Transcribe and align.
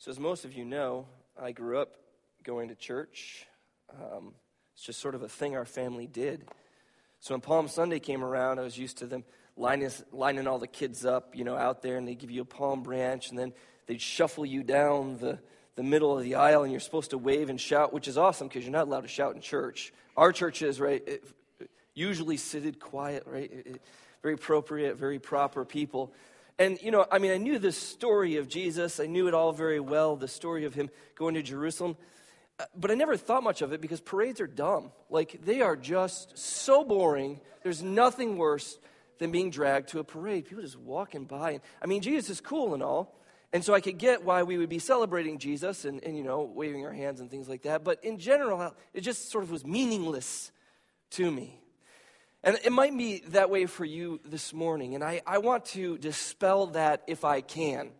So, 0.00 0.10
as 0.10 0.18
most 0.18 0.46
of 0.46 0.54
you 0.54 0.64
know, 0.64 1.04
I 1.38 1.52
grew 1.52 1.78
up 1.78 1.90
going 2.42 2.68
to 2.68 2.74
church. 2.74 3.44
Um, 3.92 4.32
it's 4.72 4.82
just 4.82 4.98
sort 4.98 5.14
of 5.14 5.22
a 5.22 5.28
thing 5.28 5.54
our 5.54 5.66
family 5.66 6.06
did. 6.06 6.48
So, 7.20 7.34
when 7.34 7.42
Palm 7.42 7.68
Sunday 7.68 7.98
came 7.98 8.24
around, 8.24 8.58
I 8.58 8.62
was 8.62 8.78
used 8.78 8.96
to 8.98 9.06
them 9.06 9.24
lining, 9.58 9.90
lining 10.10 10.46
all 10.46 10.58
the 10.58 10.66
kids 10.66 11.04
up, 11.04 11.36
you 11.36 11.44
know, 11.44 11.54
out 11.54 11.82
there, 11.82 11.98
and 11.98 12.08
they 12.08 12.14
give 12.14 12.30
you 12.30 12.40
a 12.40 12.46
palm 12.46 12.82
branch, 12.82 13.28
and 13.28 13.38
then 13.38 13.52
they'd 13.88 14.00
shuffle 14.00 14.46
you 14.46 14.62
down 14.62 15.18
the, 15.18 15.38
the 15.74 15.82
middle 15.82 16.16
of 16.16 16.24
the 16.24 16.36
aisle, 16.36 16.62
and 16.62 16.72
you're 16.72 16.80
supposed 16.80 17.10
to 17.10 17.18
wave 17.18 17.50
and 17.50 17.60
shout, 17.60 17.92
which 17.92 18.08
is 18.08 18.16
awesome 18.16 18.48
because 18.48 18.62
you're 18.62 18.72
not 18.72 18.86
allowed 18.86 19.02
to 19.02 19.08
shout 19.08 19.34
in 19.34 19.42
church. 19.42 19.92
Our 20.16 20.32
church 20.32 20.62
is, 20.62 20.80
right, 20.80 21.06
it, 21.06 21.24
usually 21.92 22.38
seated 22.38 22.80
quiet, 22.80 23.24
right? 23.26 23.52
It, 23.52 23.66
it, 23.66 23.82
very 24.22 24.32
appropriate, 24.32 24.96
very 24.96 25.18
proper 25.18 25.66
people. 25.66 26.14
And, 26.60 26.78
you 26.82 26.90
know, 26.90 27.06
I 27.10 27.18
mean, 27.18 27.30
I 27.30 27.38
knew 27.38 27.58
the 27.58 27.72
story 27.72 28.36
of 28.36 28.46
Jesus. 28.46 29.00
I 29.00 29.06
knew 29.06 29.28
it 29.28 29.32
all 29.32 29.50
very 29.50 29.80
well, 29.80 30.14
the 30.14 30.28
story 30.28 30.66
of 30.66 30.74
him 30.74 30.90
going 31.16 31.32
to 31.32 31.42
Jerusalem. 31.42 31.96
Uh, 32.58 32.66
but 32.76 32.90
I 32.90 32.94
never 32.94 33.16
thought 33.16 33.42
much 33.42 33.62
of 33.62 33.72
it 33.72 33.80
because 33.80 34.02
parades 34.02 34.42
are 34.42 34.46
dumb. 34.46 34.92
Like, 35.08 35.40
they 35.42 35.62
are 35.62 35.74
just 35.74 36.36
so 36.36 36.84
boring. 36.84 37.40
There's 37.62 37.82
nothing 37.82 38.36
worse 38.36 38.78
than 39.18 39.30
being 39.30 39.50
dragged 39.50 39.88
to 39.88 40.00
a 40.00 40.04
parade. 40.04 40.44
People 40.44 40.62
just 40.62 40.78
walking 40.78 41.24
by. 41.24 41.52
And, 41.52 41.60
I 41.82 41.86
mean, 41.86 42.02
Jesus 42.02 42.28
is 42.28 42.40
cool 42.42 42.74
and 42.74 42.82
all. 42.82 43.16
And 43.54 43.64
so 43.64 43.72
I 43.72 43.80
could 43.80 43.96
get 43.96 44.22
why 44.22 44.42
we 44.42 44.58
would 44.58 44.68
be 44.68 44.78
celebrating 44.78 45.38
Jesus 45.38 45.86
and, 45.86 46.04
and, 46.04 46.14
you 46.14 46.22
know, 46.22 46.42
waving 46.42 46.84
our 46.84 46.92
hands 46.92 47.20
and 47.20 47.30
things 47.30 47.48
like 47.48 47.62
that. 47.62 47.84
But 47.84 48.04
in 48.04 48.18
general, 48.18 48.76
it 48.92 49.00
just 49.00 49.30
sort 49.30 49.44
of 49.44 49.50
was 49.50 49.64
meaningless 49.64 50.52
to 51.12 51.30
me. 51.30 51.59
And 52.42 52.58
it 52.64 52.72
might 52.72 52.96
be 52.96 53.22
that 53.28 53.50
way 53.50 53.66
for 53.66 53.84
you 53.84 54.20
this 54.24 54.54
morning. 54.54 54.94
And 54.94 55.04
I, 55.04 55.20
I 55.26 55.38
want 55.38 55.66
to 55.66 55.98
dispel 55.98 56.68
that 56.68 57.02
if 57.06 57.24
I 57.24 57.42
can. 57.42 57.90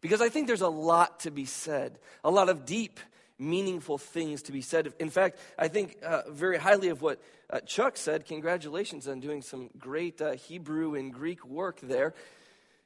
Because 0.00 0.20
I 0.20 0.28
think 0.28 0.46
there's 0.46 0.62
a 0.62 0.68
lot 0.68 1.20
to 1.20 1.30
be 1.30 1.44
said, 1.44 1.98
a 2.24 2.30
lot 2.30 2.48
of 2.48 2.64
deep, 2.64 3.00
meaningful 3.38 3.98
things 3.98 4.42
to 4.42 4.52
be 4.52 4.60
said. 4.60 4.92
In 4.98 5.10
fact, 5.10 5.38
I 5.58 5.68
think 5.68 5.96
uh, 6.04 6.22
very 6.28 6.58
highly 6.58 6.88
of 6.88 7.02
what 7.02 7.20
uh, 7.50 7.60
Chuck 7.60 7.96
said. 7.96 8.26
Congratulations 8.26 9.08
on 9.08 9.20
doing 9.20 9.42
some 9.42 9.70
great 9.78 10.20
uh, 10.20 10.32
Hebrew 10.32 10.94
and 10.94 11.12
Greek 11.12 11.44
work 11.44 11.80
there. 11.80 12.14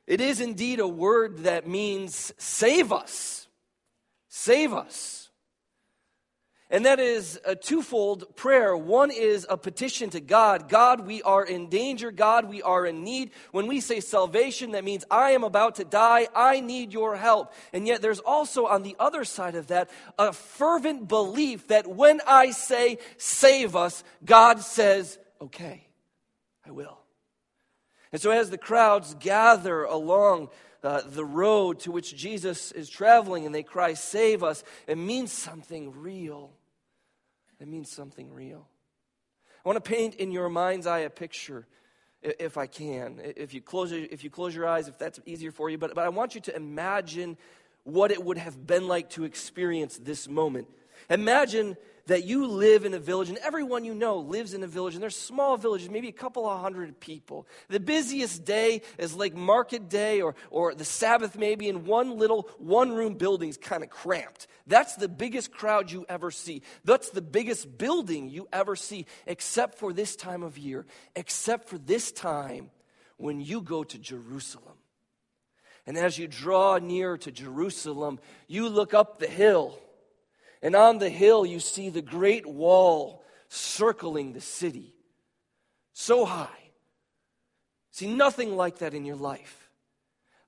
It 0.06 0.20
is 0.20 0.40
indeed 0.40 0.80
a 0.80 0.88
word 0.88 1.38
that 1.38 1.66
means 1.66 2.32
save 2.38 2.92
us. 2.92 3.48
Save 4.28 4.72
us. 4.72 5.25
And 6.68 6.84
that 6.84 6.98
is 6.98 7.38
a 7.44 7.54
twofold 7.54 8.34
prayer. 8.34 8.76
One 8.76 9.12
is 9.12 9.46
a 9.48 9.56
petition 9.56 10.10
to 10.10 10.20
God 10.20 10.68
God, 10.68 11.06
we 11.06 11.22
are 11.22 11.44
in 11.44 11.68
danger. 11.68 12.10
God, 12.10 12.48
we 12.48 12.60
are 12.60 12.84
in 12.84 13.04
need. 13.04 13.30
When 13.52 13.68
we 13.68 13.80
say 13.80 14.00
salvation, 14.00 14.72
that 14.72 14.82
means 14.82 15.04
I 15.08 15.30
am 15.30 15.44
about 15.44 15.76
to 15.76 15.84
die. 15.84 16.26
I 16.34 16.58
need 16.60 16.92
your 16.92 17.16
help. 17.16 17.52
And 17.72 17.86
yet, 17.86 18.02
there's 18.02 18.18
also 18.18 18.66
on 18.66 18.82
the 18.82 18.96
other 18.98 19.24
side 19.24 19.54
of 19.54 19.68
that 19.68 19.90
a 20.18 20.32
fervent 20.32 21.06
belief 21.06 21.68
that 21.68 21.86
when 21.86 22.20
I 22.26 22.50
say 22.50 22.98
save 23.16 23.76
us, 23.76 24.02
God 24.24 24.60
says, 24.60 25.18
okay, 25.40 25.86
I 26.66 26.72
will. 26.72 26.98
And 28.10 28.20
so, 28.20 28.30
as 28.30 28.50
the 28.50 28.58
crowds 28.58 29.14
gather 29.20 29.84
along 29.84 30.48
uh, 30.82 31.02
the 31.06 31.24
road 31.24 31.80
to 31.80 31.92
which 31.92 32.14
Jesus 32.16 32.72
is 32.72 32.88
traveling 32.88 33.46
and 33.46 33.54
they 33.54 33.62
cry, 33.62 33.94
Save 33.94 34.42
us, 34.42 34.64
it 34.86 34.98
means 34.98 35.32
something 35.32 35.92
real. 36.00 36.52
It 37.60 37.68
means 37.68 37.90
something 37.90 38.32
real. 38.32 38.66
I 39.64 39.68
want 39.68 39.82
to 39.82 39.88
paint 39.88 40.16
in 40.16 40.30
your 40.30 40.48
mind's 40.48 40.86
eye 40.86 41.00
a 41.00 41.10
picture, 41.10 41.66
if 42.22 42.56
I 42.56 42.66
can. 42.66 43.20
If 43.36 43.54
you 43.54 43.60
close, 43.60 43.92
if 43.92 44.22
you 44.22 44.30
close 44.30 44.54
your 44.54 44.66
eyes, 44.66 44.88
if 44.88 44.98
that's 44.98 45.18
easier 45.26 45.50
for 45.50 45.70
you, 45.70 45.78
but, 45.78 45.94
but 45.94 46.04
I 46.04 46.08
want 46.10 46.34
you 46.34 46.40
to 46.42 46.54
imagine 46.54 47.36
what 47.84 48.10
it 48.10 48.22
would 48.22 48.38
have 48.38 48.66
been 48.66 48.88
like 48.88 49.10
to 49.10 49.24
experience 49.24 49.98
this 49.98 50.28
moment. 50.28 50.68
Imagine 51.08 51.76
that 52.06 52.24
you 52.24 52.46
live 52.46 52.84
in 52.84 52.94
a 52.94 52.98
village, 52.98 53.28
and 53.28 53.38
everyone 53.38 53.84
you 53.84 53.94
know 53.94 54.18
lives 54.18 54.54
in 54.54 54.62
a 54.62 54.66
village, 54.66 54.94
and 54.94 55.02
there's 55.02 55.16
small 55.16 55.56
villages, 55.56 55.90
maybe 55.90 56.08
a 56.08 56.12
couple 56.12 56.48
of 56.48 56.60
hundred 56.60 56.98
people. 57.00 57.46
The 57.68 57.80
busiest 57.80 58.44
day 58.44 58.82
is 58.98 59.14
like 59.14 59.34
market 59.34 59.88
day 59.88 60.20
or, 60.20 60.34
or 60.50 60.74
the 60.74 60.84
Sabbath, 60.84 61.36
maybe, 61.36 61.68
in 61.68 61.84
one 61.84 62.18
little 62.18 62.48
one 62.58 62.92
room 62.92 63.14
building 63.14 63.48
is 63.48 63.56
kind 63.56 63.82
of 63.82 63.90
cramped. 63.90 64.46
That's 64.66 64.96
the 64.96 65.08
biggest 65.08 65.52
crowd 65.52 65.90
you 65.90 66.06
ever 66.08 66.30
see. 66.30 66.62
That's 66.84 67.10
the 67.10 67.22
biggest 67.22 67.76
building 67.78 68.28
you 68.28 68.48
ever 68.52 68.76
see, 68.76 69.06
except 69.26 69.78
for 69.78 69.92
this 69.92 70.16
time 70.16 70.42
of 70.42 70.58
year, 70.58 70.86
except 71.14 71.68
for 71.68 71.78
this 71.78 72.12
time 72.12 72.70
when 73.16 73.40
you 73.40 73.62
go 73.62 73.84
to 73.84 73.98
Jerusalem. 73.98 74.74
And 75.86 75.96
as 75.96 76.18
you 76.18 76.26
draw 76.26 76.78
near 76.78 77.16
to 77.18 77.30
Jerusalem, 77.30 78.18
you 78.48 78.68
look 78.68 78.92
up 78.92 79.18
the 79.18 79.28
hill 79.28 79.78
and 80.62 80.74
on 80.74 80.98
the 80.98 81.10
hill, 81.10 81.44
you 81.44 81.60
see 81.60 81.90
the 81.90 82.02
great 82.02 82.46
wall 82.46 83.22
circling 83.48 84.32
the 84.32 84.40
city. 84.40 84.94
So 85.92 86.24
high. 86.24 86.48
See 87.90 88.12
nothing 88.12 88.56
like 88.56 88.78
that 88.78 88.94
in 88.94 89.04
your 89.04 89.16
life. 89.16 89.70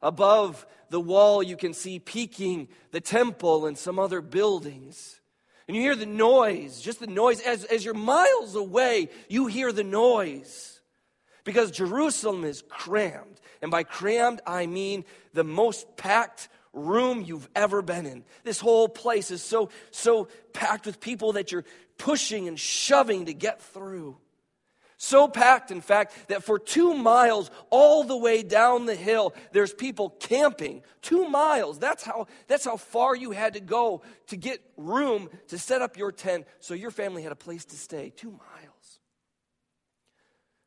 Above 0.02 0.66
the 0.90 1.00
wall, 1.00 1.42
you 1.42 1.56
can 1.56 1.74
see 1.74 1.98
peeking 1.98 2.68
the 2.90 3.00
temple 3.00 3.66
and 3.66 3.76
some 3.76 3.98
other 3.98 4.20
buildings. 4.20 5.20
And 5.66 5.76
you 5.76 5.82
hear 5.82 5.96
the 5.96 6.06
noise, 6.06 6.80
just 6.80 7.00
the 7.00 7.06
noise. 7.06 7.40
As, 7.40 7.64
as 7.64 7.84
you're 7.84 7.94
miles 7.94 8.54
away, 8.54 9.08
you 9.28 9.46
hear 9.46 9.72
the 9.72 9.84
noise. 9.84 10.80
Because 11.44 11.70
Jerusalem 11.70 12.44
is 12.44 12.62
crammed. 12.68 13.40
And 13.60 13.70
by 13.70 13.82
crammed, 13.82 14.40
I 14.46 14.66
mean 14.66 15.04
the 15.32 15.44
most 15.44 15.96
packed 15.96 16.48
room 16.78 17.22
you've 17.22 17.48
ever 17.54 17.82
been 17.82 18.06
in. 18.06 18.24
This 18.44 18.60
whole 18.60 18.88
place 18.88 19.30
is 19.30 19.42
so, 19.42 19.70
so 19.90 20.28
packed 20.52 20.86
with 20.86 21.00
people 21.00 21.32
that 21.32 21.52
you're 21.52 21.64
pushing 21.98 22.48
and 22.48 22.58
shoving 22.58 23.26
to 23.26 23.34
get 23.34 23.60
through. 23.60 24.16
So 25.00 25.28
packed, 25.28 25.70
in 25.70 25.80
fact, 25.80 26.28
that 26.28 26.42
for 26.42 26.58
two 26.58 26.92
miles, 26.92 27.52
all 27.70 28.02
the 28.02 28.16
way 28.16 28.42
down 28.42 28.86
the 28.86 28.96
hill, 28.96 29.32
there's 29.52 29.72
people 29.72 30.10
camping. 30.10 30.82
Two 31.02 31.28
miles. 31.28 31.78
That's 31.78 32.02
how, 32.02 32.26
that's 32.48 32.64
how 32.64 32.76
far 32.76 33.14
you 33.14 33.30
had 33.30 33.52
to 33.54 33.60
go 33.60 34.02
to 34.26 34.36
get 34.36 34.60
room 34.76 35.30
to 35.48 35.58
set 35.58 35.82
up 35.82 35.96
your 35.96 36.10
tent 36.10 36.46
so 36.58 36.74
your 36.74 36.90
family 36.90 37.22
had 37.22 37.30
a 37.30 37.36
place 37.36 37.64
to 37.66 37.76
stay. 37.76 38.12
Two 38.16 38.30
miles. 38.30 39.00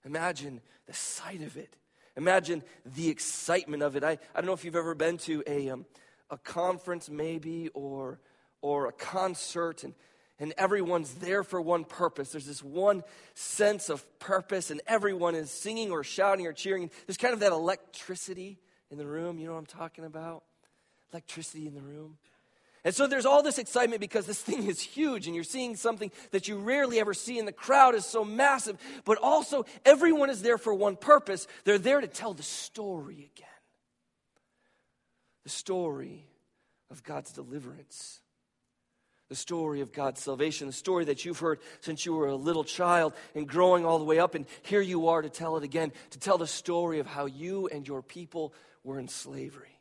Imagine 0.05 0.61
the 0.87 0.93
sight 0.93 1.41
of 1.41 1.57
it. 1.57 1.75
Imagine 2.15 2.63
the 2.85 3.09
excitement 3.09 3.83
of 3.83 3.97
it. 3.97 4.03
I, 4.03 4.11
I 4.11 4.17
don't 4.35 4.45
know 4.45 4.53
if 4.53 4.63
you've 4.63 4.77
ever 4.77 4.95
been 4.95 5.17
to 5.19 5.43
a, 5.45 5.69
um, 5.69 5.85
a 6.31 6.37
conference, 6.37 7.09
maybe, 7.09 7.69
or, 7.73 8.19
or 8.61 8.87
a 8.87 8.91
concert, 8.91 9.83
and, 9.83 9.93
and 10.39 10.53
everyone's 10.57 11.13
there 11.15 11.43
for 11.43 11.61
one 11.61 11.83
purpose. 11.83 12.31
There's 12.31 12.47
this 12.47 12.63
one 12.63 13.03
sense 13.35 13.89
of 13.89 14.05
purpose, 14.17 14.71
and 14.71 14.81
everyone 14.87 15.35
is 15.35 15.51
singing 15.51 15.91
or 15.91 16.03
shouting 16.03 16.47
or 16.47 16.53
cheering. 16.53 16.89
There's 17.05 17.17
kind 17.17 17.33
of 17.33 17.41
that 17.41 17.51
electricity 17.51 18.57
in 18.89 18.97
the 18.97 19.05
room. 19.05 19.37
You 19.37 19.47
know 19.47 19.53
what 19.53 19.59
I'm 19.59 19.65
talking 19.65 20.05
about? 20.05 20.43
Electricity 21.11 21.67
in 21.67 21.75
the 21.75 21.81
room. 21.81 22.17
And 22.83 22.95
so 22.95 23.05
there's 23.05 23.27
all 23.27 23.43
this 23.43 23.59
excitement 23.59 23.99
because 23.99 24.25
this 24.25 24.41
thing 24.41 24.67
is 24.67 24.81
huge 24.81 25.27
and 25.27 25.35
you're 25.35 25.43
seeing 25.43 25.75
something 25.75 26.11
that 26.31 26.47
you 26.47 26.57
rarely 26.57 26.99
ever 26.99 27.13
see, 27.13 27.37
and 27.39 27.47
the 27.47 27.51
crowd 27.51 27.93
is 27.93 28.05
so 28.05 28.23
massive. 28.23 28.77
But 29.03 29.17
also, 29.21 29.65
everyone 29.85 30.29
is 30.29 30.41
there 30.41 30.57
for 30.57 30.73
one 30.73 30.95
purpose 30.95 31.45
they're 31.65 31.77
there 31.77 31.99
to 31.99 32.07
tell 32.07 32.33
the 32.33 32.41
story 32.41 33.29
again 33.35 33.50
the 35.43 35.49
story 35.49 36.25
of 36.89 37.03
God's 37.03 37.31
deliverance. 37.31 38.21
The 39.29 39.35
story 39.35 39.79
of 39.79 39.93
God's 39.93 40.21
salvation, 40.21 40.67
the 40.67 40.73
story 40.73 41.05
that 41.05 41.23
you've 41.23 41.39
heard 41.39 41.59
since 41.79 42.05
you 42.05 42.13
were 42.13 42.27
a 42.27 42.35
little 42.35 42.65
child 42.65 43.13
and 43.33 43.47
growing 43.47 43.85
all 43.85 43.97
the 43.97 44.03
way 44.03 44.19
up, 44.19 44.35
and 44.35 44.45
here 44.63 44.81
you 44.81 45.07
are 45.07 45.21
to 45.21 45.29
tell 45.29 45.55
it 45.55 45.63
again, 45.63 45.93
to 46.09 46.19
tell 46.19 46.37
the 46.37 46.45
story 46.45 46.99
of 46.99 47.07
how 47.07 47.27
you 47.27 47.67
and 47.67 47.87
your 47.87 48.01
people 48.01 48.53
were 48.83 48.99
in 48.99 49.07
slavery 49.07 49.71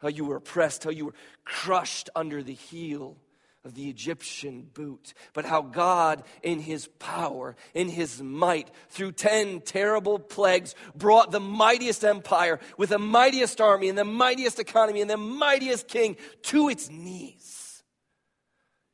how 0.00 0.08
you 0.08 0.24
were 0.24 0.36
oppressed, 0.36 0.84
how 0.84 0.90
you 0.90 1.06
were 1.06 1.14
crushed 1.44 2.10
under 2.16 2.42
the 2.42 2.54
heel 2.54 3.16
of 3.64 3.74
the 3.74 3.90
Egyptian 3.90 4.62
boot, 4.72 5.12
but 5.34 5.44
how 5.44 5.60
God, 5.60 6.22
in 6.42 6.60
his 6.60 6.86
power, 6.98 7.56
in 7.74 7.88
his 7.88 8.22
might, 8.22 8.70
through 8.88 9.12
10 9.12 9.60
terrible 9.60 10.18
plagues, 10.18 10.74
brought 10.94 11.30
the 11.30 11.40
mightiest 11.40 12.04
empire 12.04 12.58
with 12.78 12.88
the 12.90 12.98
mightiest 12.98 13.60
army 13.60 13.88
and 13.88 13.98
the 13.98 14.04
mightiest 14.04 14.58
economy 14.58 15.00
and 15.02 15.10
the 15.10 15.16
mightiest 15.16 15.88
king 15.88 16.16
to 16.42 16.68
its 16.68 16.88
knees. 16.90 17.82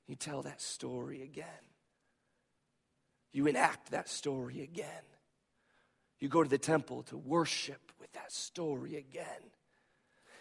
You 0.08 0.16
tell 0.16 0.42
that 0.42 0.60
story 0.60 1.22
again. 1.22 1.46
You 3.32 3.46
enact 3.46 3.90
that 3.90 4.08
story 4.08 4.62
again. 4.62 4.88
You 6.18 6.28
go 6.28 6.42
to 6.42 6.48
the 6.48 6.58
temple 6.58 7.02
to 7.04 7.16
worship 7.16 7.92
with 8.00 8.12
that 8.14 8.32
story 8.32 8.96
again. 8.96 9.50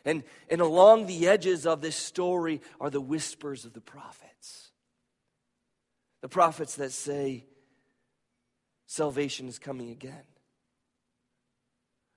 And, 0.05 0.23
and 0.49 0.61
along 0.61 1.07
the 1.07 1.27
edges 1.27 1.65
of 1.65 1.81
this 1.81 1.95
story 1.95 2.61
are 2.79 2.91
the 2.91 3.01
whispers 3.01 3.65
of 3.65 3.73
the 3.73 3.81
prophets. 3.81 4.69
The 6.21 6.29
prophets 6.29 6.75
that 6.75 6.91
say, 6.91 7.45
salvation 8.85 9.47
is 9.47 9.57
coming 9.57 9.89
again. 9.89 10.23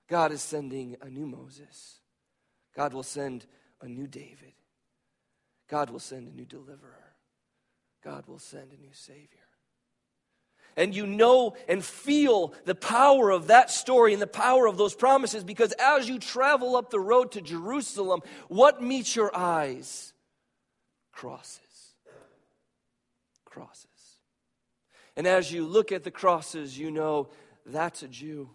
God 0.07 0.31
is 0.31 0.41
sending 0.41 0.97
a 1.01 1.09
new 1.09 1.25
Moses. 1.25 1.99
God 2.75 2.93
will 2.93 3.03
send 3.03 3.45
a 3.81 3.87
new 3.87 4.07
David. 4.07 4.53
God 5.67 5.89
will 5.89 5.99
send 5.99 6.27
a 6.27 6.35
new 6.35 6.45
deliverer. 6.45 7.15
God 8.03 8.25
will 8.27 8.39
send 8.39 8.71
a 8.71 8.81
new 8.81 8.93
Savior. 8.93 9.48
And 10.79 10.95
you 10.95 11.05
know 11.05 11.57
and 11.67 11.83
feel 11.83 12.53
the 12.63 12.73
power 12.73 13.31
of 13.31 13.47
that 13.47 13.69
story 13.69 14.13
and 14.13 14.21
the 14.21 14.27
power 14.27 14.65
of 14.65 14.77
those 14.77 14.95
promises 14.95 15.43
because 15.43 15.73
as 15.73 16.07
you 16.07 16.19
travel 16.19 16.77
up 16.77 16.89
the 16.89 17.01
road 17.01 17.33
to 17.33 17.41
Jerusalem, 17.41 18.21
what 18.47 18.81
meets 18.81 19.13
your 19.13 19.35
eyes? 19.35 20.13
Crosses. 21.11 21.59
Crosses. 23.43 23.85
And 25.17 25.27
as 25.27 25.51
you 25.51 25.65
look 25.65 25.91
at 25.91 26.05
the 26.05 26.11
crosses, 26.11 26.79
you 26.79 26.91
know 26.91 27.27
that's 27.65 28.01
a 28.01 28.07
Jew 28.07 28.49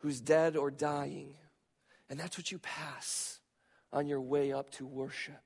who's 0.00 0.20
dead 0.20 0.58
or 0.58 0.70
dying. 0.70 1.36
And 2.10 2.20
that's 2.20 2.36
what 2.36 2.52
you 2.52 2.58
pass 2.58 3.40
on 3.94 4.06
your 4.06 4.20
way 4.20 4.52
up 4.52 4.68
to 4.72 4.86
worship. 4.86 5.40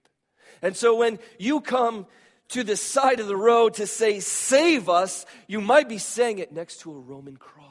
And 0.60 0.76
so 0.76 0.96
when 0.96 1.20
you 1.38 1.60
come 1.60 2.06
to 2.48 2.62
the 2.62 2.76
side 2.76 3.20
of 3.20 3.26
the 3.26 3.36
road 3.36 3.74
to 3.74 3.86
say, 3.86 4.20
Save 4.20 4.88
us, 4.88 5.26
you 5.46 5.60
might 5.60 5.88
be 5.88 5.98
saying 5.98 6.38
it 6.38 6.52
next 6.52 6.80
to 6.80 6.92
a 6.92 6.98
Roman 6.98 7.36
cross. 7.36 7.66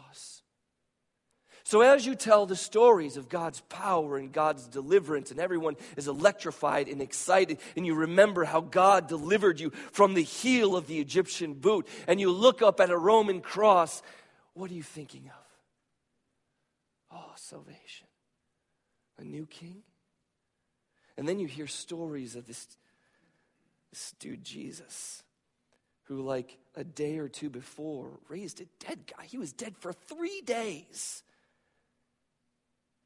So, 1.66 1.82
as 1.82 2.06
you 2.06 2.14
tell 2.14 2.46
the 2.46 2.56
stories 2.56 3.18
of 3.18 3.28
God's 3.28 3.62
power 3.62 4.18
and 4.18 4.32
God's 4.32 4.68
deliverance, 4.68 5.32
and 5.32 5.40
everyone 5.40 5.78
is 5.98 6.08
electrified 6.08 6.88
and 6.88 7.02
excited, 7.02 7.58
and 7.76 7.88
you 7.88 7.96
remember 7.96 8.44
how 8.44 8.62
God 8.62 9.08
delivered 9.08 9.60
you 9.60 9.72
from 9.92 10.14
the 10.14 10.22
heel 10.22 10.76
of 10.76 10.86
the 10.86 11.00
Egyptian 11.00 11.56
boot, 11.56 11.88
and 12.08 12.20
you 12.20 12.32
look 12.32 12.62
up 12.62 12.80
at 12.80 12.92
a 12.92 12.98
Roman 12.98 13.42
cross, 13.42 14.04
what 14.54 14.70
are 14.70 14.76
you 14.76 14.84
thinking 14.84 15.24
of? 15.26 17.18
Oh, 17.18 17.34
salvation. 17.36 18.08
A 19.18 19.24
new 19.24 19.48
king? 19.48 19.82
And 21.18 21.28
then 21.28 21.40
you 21.40 21.48
hear 21.48 21.66
stories 21.66 22.36
of 22.36 22.46
this, 22.46 22.68
this 23.92 24.14
dude, 24.20 24.44
Jesus, 24.44 25.24
who, 26.04 26.22
like 26.22 26.58
a 26.76 26.84
day 26.84 27.18
or 27.18 27.28
two 27.28 27.50
before, 27.50 28.20
raised 28.30 28.62
a 28.62 28.66
dead 28.86 29.00
guy. 29.08 29.26
He 29.26 29.38
was 29.38 29.54
dead 29.54 29.76
for 29.78 29.94
three 29.94 30.42
days. 30.42 31.24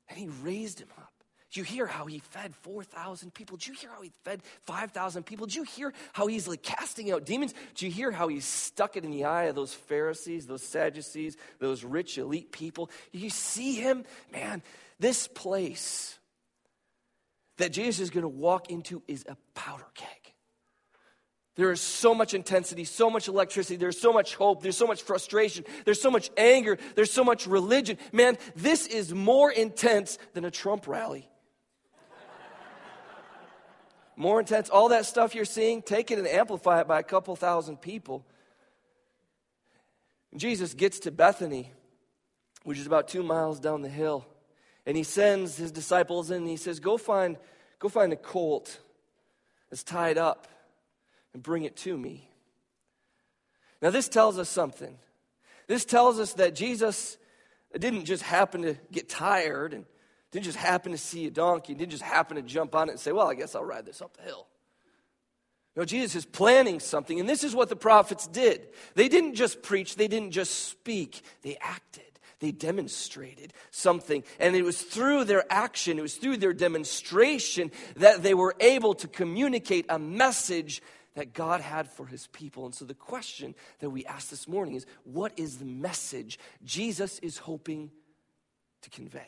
And 0.08 0.18
he 0.18 0.28
raised 0.44 0.80
him 0.80 0.90
up. 0.98 1.14
Did 1.52 1.60
you 1.60 1.64
hear 1.64 1.88
how 1.88 2.06
he 2.06 2.20
fed 2.20 2.54
4,000 2.56 3.34
people? 3.34 3.58
Did 3.58 3.68
you 3.68 3.74
hear 3.74 3.90
how 3.90 4.02
he 4.02 4.12
fed 4.24 4.44
5,000 4.66 5.24
people? 5.24 5.48
Did 5.48 5.56
you 5.56 5.64
hear 5.64 5.94
how 6.14 6.28
he's 6.28 6.48
like 6.48 6.62
casting 6.62 7.12
out 7.12 7.26
demons? 7.26 7.54
Did 7.74 7.86
you 7.86 7.92
hear 7.92 8.12
how 8.12 8.28
he 8.28 8.40
stuck 8.40 8.98
it 8.98 9.04
in 9.04 9.10
the 9.10 9.26
eye 9.26 9.46
of 9.46 9.56
those 9.56 9.74
Pharisees, 9.74 10.46
those 10.46 10.62
Sadducees, 10.62 11.38
those 11.60 11.84
rich 11.84 12.20
elite 12.20 12.52
people? 12.52 12.92
You 13.12 13.32
see 13.32 13.76
him? 13.76 14.06
Man, 14.32 14.62
this 15.00 15.28
place 15.28 16.20
that 17.58 17.74
Jesus 17.74 18.00
is 18.00 18.10
going 18.12 18.24
to 18.24 18.28
walk 18.28 18.70
into 18.70 19.02
is 19.08 19.26
a 19.28 19.36
powder 19.56 19.88
keg. 19.96 20.29
There 21.60 21.74
is 21.74 21.82
so 21.82 22.16
much 22.16 22.34
intensity, 22.34 22.86
so 22.86 23.10
much 23.10 23.28
electricity, 23.28 23.76
there's 23.76 24.00
so 24.00 24.14
much 24.14 24.36
hope, 24.36 24.64
there's 24.64 24.78
so 24.78 24.88
much 24.88 25.02
frustration, 25.02 25.66
there's 25.84 26.02
so 26.02 26.10
much 26.10 26.32
anger, 26.38 26.78
there's 26.96 27.12
so 27.12 27.26
much 27.26 27.48
religion. 27.48 27.98
Man, 28.14 28.38
this 28.56 28.88
is 28.88 29.14
more 29.14 29.52
intense 29.52 30.18
than 30.34 30.46
a 30.46 30.52
Trump 30.52 30.88
rally 30.88 31.28
more 34.16 34.40
intense. 34.40 34.70
All 34.70 34.88
that 34.90 35.06
stuff 35.06 35.36
you're 35.36 35.44
seeing, 35.44 35.82
take 35.82 36.12
it 36.12 36.18
and 36.18 36.28
amplify 36.28 36.80
it 36.80 36.88
by 36.88 37.00
a 37.00 37.04
couple 37.04 37.36
thousand 37.36 37.82
people. 37.82 38.26
Jesus 40.34 40.74
gets 40.74 41.00
to 41.00 41.12
Bethany, 41.12 41.74
which 42.64 42.78
is 42.78 42.88
about 42.88 43.10
two 43.10 43.24
miles 43.24 43.60
down 43.60 43.82
the 43.82 43.90
hill, 43.90 44.26
and 44.86 44.96
he 44.96 45.04
sends 45.04 45.58
his 45.58 45.74
disciples 45.74 46.32
in 46.32 46.38
and 46.38 46.48
he 46.48 46.56
says, 46.56 46.80
Go 46.80 46.96
find, 46.98 47.36
go 47.80 47.90
find 47.90 48.14
a 48.14 48.18
colt 48.18 48.80
that's 49.70 49.84
tied 49.84 50.18
up 50.18 50.48
and 51.34 51.44
bring 51.44 51.64
it 51.64 51.76
to 51.78 51.98
me. 51.98 52.30
Now, 53.82 53.90
this 53.92 54.10
tells 54.10 54.38
us 54.38 54.50
something. 54.50 54.98
This 55.68 55.86
tells 55.86 56.20
us 56.20 56.34
that 56.34 56.56
Jesus 56.56 57.18
didn't 57.78 58.06
just 58.06 58.24
happen 58.24 58.64
to 58.64 58.76
get 58.92 59.08
tired 59.08 59.74
and 59.74 59.86
didn't 60.32 60.46
just 60.46 60.58
happen 60.58 60.92
to 60.92 60.98
see 60.98 61.28
a 61.28 61.32
donkey, 61.32 61.74
didn't 61.74 61.92
just 61.92 62.04
happen 62.04 62.36
to 62.36 62.42
jump 62.42 62.76
on 62.76 62.90
it 62.90 62.94
and 62.94 63.00
say, 63.00 63.12
Well, 63.12 63.30
I 63.30 63.36
guess 63.36 63.56
I'll 63.56 63.64
ride 63.64 63.86
this 63.86 64.02
up 64.02 64.18
the 64.18 64.24
hill. 64.24 64.48
No, 65.76 65.86
Jesus 65.86 66.16
is 66.16 66.26
planning 66.26 66.80
something, 66.80 67.20
and 67.20 67.30
this 67.30 67.44
is 67.44 67.56
what 67.56 67.70
the 67.70 67.76
prophets 67.76 68.28
did. 68.28 68.68
They 68.96 69.08
didn't 69.08 69.36
just 69.36 69.62
preach, 69.62 69.96
they 69.96 70.08
didn't 70.08 70.32
just 70.32 70.68
speak, 70.68 71.22
they 71.42 71.58
acted. 71.62 72.04
They 72.40 72.52
demonstrated 72.52 73.54
something. 73.70 74.24
And 74.40 74.56
it 74.56 74.64
was 74.64 74.82
through 74.82 75.26
their 75.26 75.44
action, 75.52 76.00
it 76.00 76.02
was 76.02 76.16
through 76.16 76.38
their 76.38 76.54
demonstration 76.54 77.72
that 77.98 78.24
they 78.24 78.34
were 78.34 78.56
able 78.60 78.94
to 78.96 79.08
communicate 79.08 79.86
a 79.90 80.00
message 80.00 80.82
that 81.20 81.34
God 81.34 81.60
had 81.60 81.90
for 81.90 82.06
his 82.06 82.28
people. 82.28 82.64
And 82.64 82.74
so 82.74 82.86
the 82.86 82.94
question 82.94 83.54
that 83.80 83.90
we 83.90 84.06
ask 84.06 84.30
this 84.30 84.48
morning 84.48 84.76
is 84.76 84.86
what 85.04 85.34
is 85.36 85.58
the 85.58 85.66
message 85.66 86.40
Jesus 86.64 87.20
is 87.20 87.38
hoping 87.38 87.92
to 88.84 88.90
convey? 88.90 89.28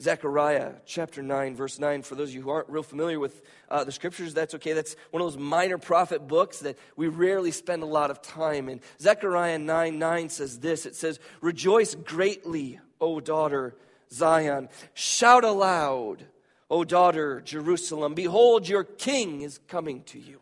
Zechariah 0.00 0.72
chapter 0.86 1.22
9, 1.22 1.54
verse 1.54 1.78
9. 1.78 2.00
For 2.00 2.14
those 2.14 2.30
of 2.30 2.34
you 2.34 2.40
who 2.40 2.48
aren't 2.48 2.70
real 2.70 2.82
familiar 2.82 3.20
with 3.20 3.42
uh, 3.68 3.84
the 3.84 3.92
scriptures, 3.92 4.32
that's 4.32 4.54
okay. 4.54 4.72
That's 4.72 4.96
one 5.10 5.20
of 5.20 5.30
those 5.30 5.38
minor 5.38 5.76
prophet 5.76 6.26
books 6.26 6.60
that 6.60 6.78
we 6.96 7.08
rarely 7.08 7.50
spend 7.50 7.82
a 7.82 7.86
lot 7.86 8.10
of 8.10 8.22
time 8.22 8.70
in. 8.70 8.80
Zechariah 8.98 9.58
9 9.58 9.98
9 9.98 10.28
says 10.30 10.60
this 10.60 10.86
it 10.86 10.96
says, 10.96 11.20
Rejoice 11.42 11.94
greatly, 11.94 12.80
O 13.02 13.20
daughter 13.20 13.76
Zion. 14.10 14.70
Shout 14.94 15.44
aloud, 15.44 16.24
O 16.70 16.84
daughter 16.84 17.40
Jerusalem. 17.40 18.14
Behold, 18.14 18.68
your 18.68 18.84
king 18.84 19.42
is 19.42 19.58
coming 19.68 20.02
to 20.04 20.18
you. 20.18 20.40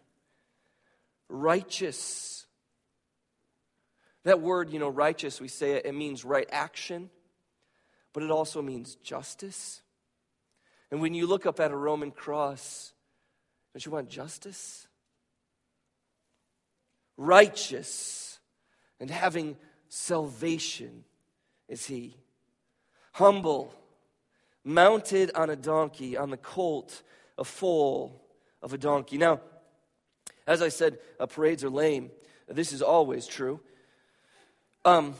Righteous. 1.28 2.46
That 4.24 4.40
word, 4.40 4.70
you 4.70 4.78
know, 4.78 4.88
righteous, 4.88 5.40
we 5.40 5.48
say 5.48 5.72
it, 5.72 5.86
it 5.86 5.94
means 5.94 6.24
right 6.24 6.48
action 6.52 7.10
but 8.18 8.22
it 8.22 8.32
also 8.32 8.62
means 8.62 8.96
justice. 8.96 9.80
And 10.90 11.00
when 11.00 11.14
you 11.14 11.28
look 11.28 11.46
up 11.46 11.60
at 11.60 11.70
a 11.70 11.76
Roman 11.76 12.10
cross, 12.10 12.92
don't 13.72 13.86
you 13.86 13.92
want 13.92 14.08
justice? 14.08 14.88
Righteous 17.16 18.40
and 18.98 19.08
having 19.08 19.56
salvation 19.88 21.04
is 21.68 21.86
he. 21.86 22.16
Humble, 23.12 23.72
mounted 24.68 25.30
on 25.34 25.48
a 25.48 25.56
donkey, 25.56 26.16
on 26.16 26.28
the 26.30 26.36
colt, 26.36 27.02
a 27.38 27.44
foal 27.44 28.22
of 28.62 28.74
a 28.74 28.78
donkey. 28.78 29.16
Now, 29.16 29.40
as 30.46 30.60
I 30.60 30.68
said, 30.68 30.98
uh, 31.18 31.26
parades 31.26 31.64
are 31.64 31.70
lame. 31.70 32.10
This 32.46 32.72
is 32.72 32.82
always 32.82 33.26
true. 33.26 33.60
Um, 34.84 35.14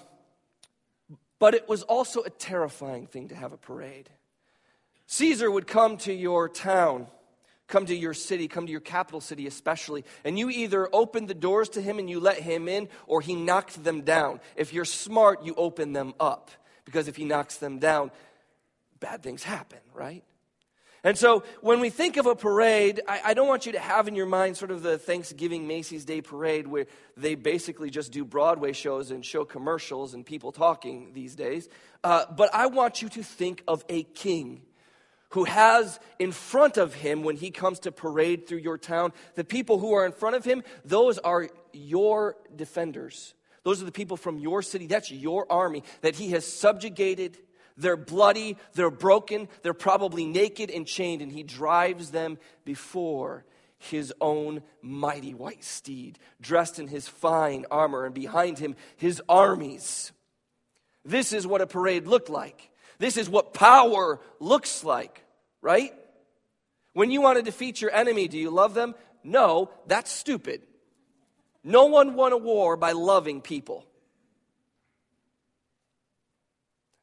but 1.38 1.54
it 1.54 1.68
was 1.68 1.82
also 1.82 2.22
a 2.22 2.30
terrifying 2.30 3.06
thing 3.06 3.28
to 3.28 3.34
have 3.34 3.52
a 3.52 3.56
parade. 3.56 4.10
Caesar 5.06 5.50
would 5.50 5.66
come 5.66 5.96
to 5.98 6.12
your 6.12 6.48
town, 6.48 7.06
come 7.68 7.86
to 7.86 7.94
your 7.94 8.14
city, 8.14 8.48
come 8.48 8.66
to 8.66 8.72
your 8.72 8.80
capital 8.80 9.20
city 9.20 9.46
especially, 9.46 10.04
and 10.24 10.38
you 10.38 10.50
either 10.50 10.88
opened 10.92 11.28
the 11.28 11.34
doors 11.34 11.70
to 11.70 11.80
him 11.80 11.98
and 11.98 12.10
you 12.10 12.20
let 12.20 12.38
him 12.38 12.68
in, 12.68 12.88
or 13.06 13.22
he 13.22 13.34
knocked 13.34 13.82
them 13.82 14.02
down. 14.02 14.40
If 14.56 14.74
you're 14.74 14.84
smart, 14.84 15.42
you 15.42 15.54
open 15.56 15.94
them 15.94 16.12
up, 16.20 16.50
because 16.84 17.08
if 17.08 17.16
he 17.16 17.24
knocks 17.24 17.56
them 17.56 17.78
down, 17.78 18.10
bad 19.00 19.22
things 19.22 19.42
happen, 19.42 19.78
right? 19.94 20.24
And 21.04 21.16
so 21.16 21.44
when 21.60 21.78
we 21.80 21.90
think 21.90 22.16
of 22.16 22.26
a 22.26 22.34
parade, 22.34 23.00
I, 23.06 23.20
I, 23.26 23.34
don't 23.34 23.46
want 23.46 23.66
you 23.66 23.72
to 23.72 23.78
have 23.78 24.08
in 24.08 24.16
your 24.16 24.26
mind 24.26 24.56
sort 24.56 24.72
of 24.72 24.82
the 24.82 24.98
Thanksgiving 24.98 25.68
Macy's 25.68 26.04
Day 26.04 26.20
parade 26.20 26.66
where 26.66 26.86
they 27.16 27.36
basically 27.36 27.88
just 27.88 28.10
do 28.10 28.24
Broadway 28.24 28.72
shows 28.72 29.12
and 29.12 29.24
show 29.24 29.44
commercials 29.44 30.12
and 30.12 30.26
people 30.26 30.50
talking 30.50 31.12
these 31.14 31.36
days. 31.36 31.68
Uh, 32.02 32.24
but 32.36 32.52
I 32.52 32.66
want 32.66 33.00
you 33.00 33.08
to 33.10 33.22
think 33.22 33.62
of 33.68 33.84
a 33.88 34.02
king 34.02 34.62
who 35.30 35.44
has 35.44 36.00
in 36.18 36.32
front 36.32 36.78
of 36.78 36.94
him 36.94 37.22
when 37.22 37.36
he 37.36 37.50
comes 37.50 37.80
to 37.80 37.92
parade 37.92 38.48
through 38.48 38.58
your 38.58 38.78
town, 38.78 39.12
the 39.34 39.44
people 39.44 39.78
who 39.78 39.92
are 39.92 40.04
in 40.04 40.12
front 40.12 40.34
of 40.34 40.44
him, 40.44 40.62
those 40.84 41.18
are 41.18 41.48
your 41.72 42.36
defenders. 42.56 43.34
Those 43.62 43.82
are 43.82 43.84
the 43.84 43.92
people 43.92 44.16
from 44.16 44.38
your 44.38 44.62
city. 44.62 44.86
That's 44.86 45.10
your 45.10 45.50
army 45.52 45.84
that 46.00 46.16
he 46.16 46.30
has 46.30 46.50
subjugated 46.50 47.38
they're 47.78 47.96
bloody, 47.96 48.58
they're 48.74 48.90
broken, 48.90 49.48
they're 49.62 49.72
probably 49.72 50.26
naked 50.26 50.70
and 50.70 50.86
chained, 50.86 51.22
and 51.22 51.32
he 51.32 51.42
drives 51.42 52.10
them 52.10 52.38
before 52.64 53.44
his 53.78 54.12
own 54.20 54.62
mighty 54.82 55.32
white 55.32 55.62
steed, 55.62 56.18
dressed 56.40 56.78
in 56.78 56.88
his 56.88 57.06
fine 57.06 57.64
armor, 57.70 58.04
and 58.04 58.14
behind 58.14 58.58
him 58.58 58.74
his 58.96 59.22
armies. 59.28 60.12
This 61.04 61.32
is 61.32 61.46
what 61.46 61.60
a 61.60 61.66
parade 61.66 62.06
looked 62.06 62.28
like. 62.28 62.70
This 62.98 63.16
is 63.16 63.30
what 63.30 63.54
power 63.54 64.20
looks 64.40 64.82
like, 64.82 65.24
right? 65.62 65.94
When 66.92 67.12
you 67.12 67.20
want 67.20 67.38
to 67.38 67.44
defeat 67.44 67.80
your 67.80 67.92
enemy, 67.92 68.26
do 68.26 68.36
you 68.36 68.50
love 68.50 68.74
them? 68.74 68.96
No, 69.22 69.70
that's 69.86 70.10
stupid. 70.10 70.62
No 71.62 71.86
one 71.86 72.14
won 72.14 72.32
a 72.32 72.36
war 72.36 72.76
by 72.76 72.92
loving 72.92 73.40
people. 73.40 73.84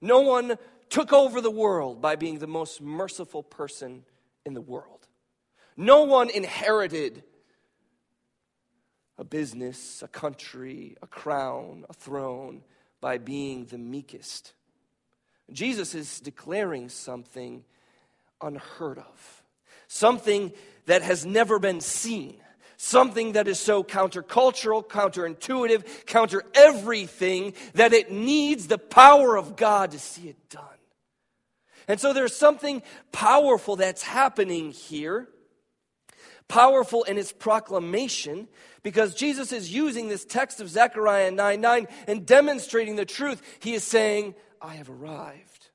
No 0.02 0.22
one 0.22 0.58
took 0.90 1.14
over 1.14 1.42
the 1.42 1.52
world 1.52 2.02
by 2.02 2.16
being 2.16 2.40
the 2.40 2.48
most 2.48 2.82
merciful 2.82 3.44
person 3.44 4.04
in 4.46 4.54
the 4.54 4.62
world. 4.62 5.08
No 5.78 6.04
one 6.04 6.30
inherited 6.30 7.24
a 9.18 9.24
business, 9.24 10.02
a 10.04 10.08
country, 10.08 10.96
a 11.02 11.08
crown, 11.08 11.86
a 11.90 11.94
throne 11.94 12.64
by 13.02 13.18
being 13.18 13.66
the 13.66 13.78
meekest. 13.78 14.54
Jesus 15.52 15.94
is 15.96 16.20
declaring 16.20 16.90
something 16.90 17.64
unheard 18.42 18.98
of, 18.98 19.44
something 19.88 20.52
that 20.86 21.02
has 21.02 21.26
never 21.26 21.60
been 21.60 21.82
seen, 21.82 22.38
something 22.78 23.34
that 23.34 23.48
is 23.48 23.60
so 23.60 23.84
countercultural, 23.84 24.86
counterintuitive, 24.86 26.06
counter 26.06 26.44
everything 26.54 27.54
that 27.74 27.94
it 27.94 28.12
needs 28.12 28.68
the 28.68 28.78
power 28.78 29.38
of 29.38 29.56
God 29.56 29.92
to 29.92 30.00
see 30.00 30.30
it 30.30 30.50
done. 30.50 30.64
And 31.88 32.00
so 32.00 32.14
there's 32.14 32.36
something 32.36 32.82
powerful 33.12 33.76
that's 33.76 34.04
happening 34.04 34.72
here, 34.72 35.28
powerful 36.48 37.04
in 37.04 37.18
its 37.18 37.32
proclamation, 37.32 38.48
because 38.84 39.14
Jesus 39.14 39.52
is 39.52 39.74
using 39.74 40.08
this 40.08 40.26
text 40.26 40.62
of 40.62 40.70
Zechariah 40.70 41.32
9 41.32 41.62
9 41.62 41.88
and 42.08 42.26
demonstrating 42.26 42.96
the 42.96 43.06
truth. 43.06 43.42
He 43.60 43.74
is 43.74 43.84
saying, 43.84 44.36
I 44.62 44.76
have 44.76 44.90
arrived. 44.90 45.70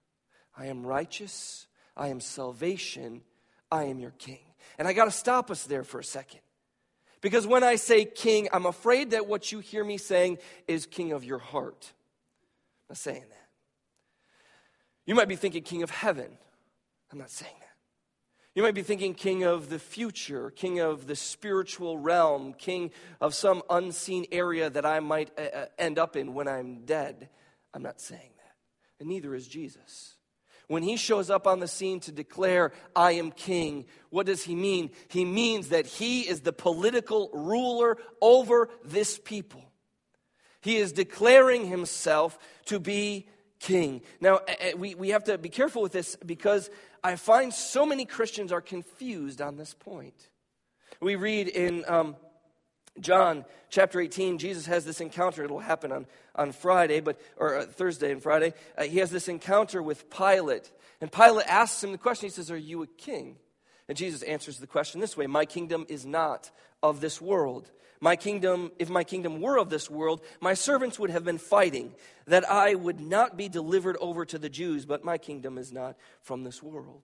I 0.56 0.66
am 0.66 0.86
righteous. 0.86 1.66
I 1.96 2.08
am 2.08 2.20
salvation. 2.20 3.22
I 3.70 3.84
am 3.84 3.98
your 3.98 4.12
king. 4.12 4.40
And 4.78 4.88
I 4.88 4.92
got 4.92 5.04
to 5.04 5.10
stop 5.10 5.50
us 5.50 5.64
there 5.64 5.84
for 5.84 6.00
a 6.00 6.04
second. 6.04 6.40
Because 7.20 7.46
when 7.46 7.62
I 7.62 7.76
say 7.76 8.04
king, 8.04 8.48
I'm 8.52 8.66
afraid 8.66 9.10
that 9.10 9.26
what 9.26 9.52
you 9.52 9.60
hear 9.60 9.84
me 9.84 9.98
saying 9.98 10.38
is 10.66 10.86
king 10.86 11.12
of 11.12 11.24
your 11.24 11.38
heart. 11.38 11.92
I'm 12.88 12.92
not 12.94 12.98
saying 12.98 13.24
that. 13.28 13.48
You 15.06 15.14
might 15.14 15.28
be 15.28 15.36
thinking 15.36 15.62
king 15.62 15.82
of 15.82 15.90
heaven. 15.90 16.30
I'm 17.12 17.18
not 17.18 17.30
saying 17.30 17.54
that. 17.60 17.66
You 18.54 18.62
might 18.62 18.74
be 18.74 18.82
thinking 18.82 19.14
king 19.14 19.44
of 19.44 19.70
the 19.70 19.78
future, 19.78 20.50
king 20.50 20.80
of 20.80 21.06
the 21.06 21.14
spiritual 21.14 21.98
realm, 21.98 22.52
king 22.54 22.90
of 23.20 23.34
some 23.34 23.62
unseen 23.70 24.26
area 24.32 24.68
that 24.70 24.84
I 24.84 25.00
might 25.00 25.30
uh, 25.38 25.42
uh, 25.42 25.66
end 25.78 25.98
up 25.98 26.16
in 26.16 26.34
when 26.34 26.48
I'm 26.48 26.84
dead. 26.84 27.28
I'm 27.72 27.82
not 27.82 28.00
saying 28.00 28.32
that. 28.38 28.54
And 28.98 29.08
neither 29.08 29.34
is 29.34 29.46
Jesus. 29.46 30.16
When 30.70 30.84
he 30.84 30.96
shows 30.96 31.30
up 31.30 31.48
on 31.48 31.58
the 31.58 31.66
scene 31.66 31.98
to 31.98 32.12
declare, 32.12 32.70
I 32.94 33.14
am 33.14 33.32
king, 33.32 33.86
what 34.10 34.26
does 34.26 34.44
he 34.44 34.54
mean? 34.54 34.92
He 35.08 35.24
means 35.24 35.70
that 35.70 35.84
he 35.84 36.20
is 36.28 36.42
the 36.42 36.52
political 36.52 37.28
ruler 37.34 37.98
over 38.20 38.68
this 38.84 39.18
people. 39.18 39.64
He 40.60 40.76
is 40.76 40.92
declaring 40.92 41.66
himself 41.66 42.38
to 42.66 42.78
be 42.78 43.26
king. 43.58 44.02
Now, 44.20 44.42
we, 44.76 44.94
we 44.94 45.08
have 45.08 45.24
to 45.24 45.38
be 45.38 45.48
careful 45.48 45.82
with 45.82 45.90
this 45.90 46.14
because 46.24 46.70
I 47.02 47.16
find 47.16 47.52
so 47.52 47.84
many 47.84 48.04
Christians 48.04 48.52
are 48.52 48.60
confused 48.60 49.42
on 49.42 49.56
this 49.56 49.74
point. 49.74 50.28
We 51.00 51.16
read 51.16 51.48
in 51.48 51.84
um, 51.88 52.14
John 53.00 53.44
chapter 53.68 54.00
18, 54.00 54.38
Jesus 54.38 54.66
has 54.66 54.84
this 54.84 55.00
encounter. 55.00 55.44
It'll 55.44 55.58
happen 55.60 55.92
on, 55.92 56.06
on 56.34 56.52
Friday, 56.52 57.00
but 57.00 57.20
or 57.36 57.58
uh, 57.58 57.66
Thursday 57.66 58.12
and 58.12 58.22
Friday. 58.22 58.52
Uh, 58.76 58.84
he 58.84 58.98
has 58.98 59.10
this 59.10 59.28
encounter 59.28 59.82
with 59.82 60.10
Pilate. 60.10 60.70
And 61.00 61.10
Pilate 61.10 61.46
asks 61.46 61.82
him 61.82 61.92
the 61.92 61.98
question. 61.98 62.28
He 62.28 62.32
says, 62.32 62.50
Are 62.50 62.56
you 62.56 62.82
a 62.82 62.86
king? 62.86 63.36
And 63.88 63.96
Jesus 63.96 64.22
answers 64.22 64.58
the 64.58 64.66
question 64.66 65.00
this 65.00 65.16
way 65.16 65.26
My 65.26 65.44
kingdom 65.44 65.86
is 65.88 66.06
not 66.06 66.50
of 66.82 67.00
this 67.00 67.20
world. 67.20 67.70
My 68.02 68.16
kingdom, 68.16 68.72
if 68.78 68.88
my 68.88 69.04
kingdom 69.04 69.42
were 69.42 69.58
of 69.58 69.68
this 69.68 69.90
world, 69.90 70.22
my 70.40 70.54
servants 70.54 70.98
would 70.98 71.10
have 71.10 71.24
been 71.24 71.36
fighting 71.36 71.92
that 72.26 72.50
I 72.50 72.74
would 72.74 72.98
not 72.98 73.36
be 73.36 73.48
delivered 73.48 73.98
over 74.00 74.24
to 74.24 74.38
the 74.38 74.48
Jews, 74.48 74.86
but 74.86 75.04
my 75.04 75.18
kingdom 75.18 75.58
is 75.58 75.70
not 75.70 75.96
from 76.22 76.42
this 76.42 76.62
world. 76.62 77.02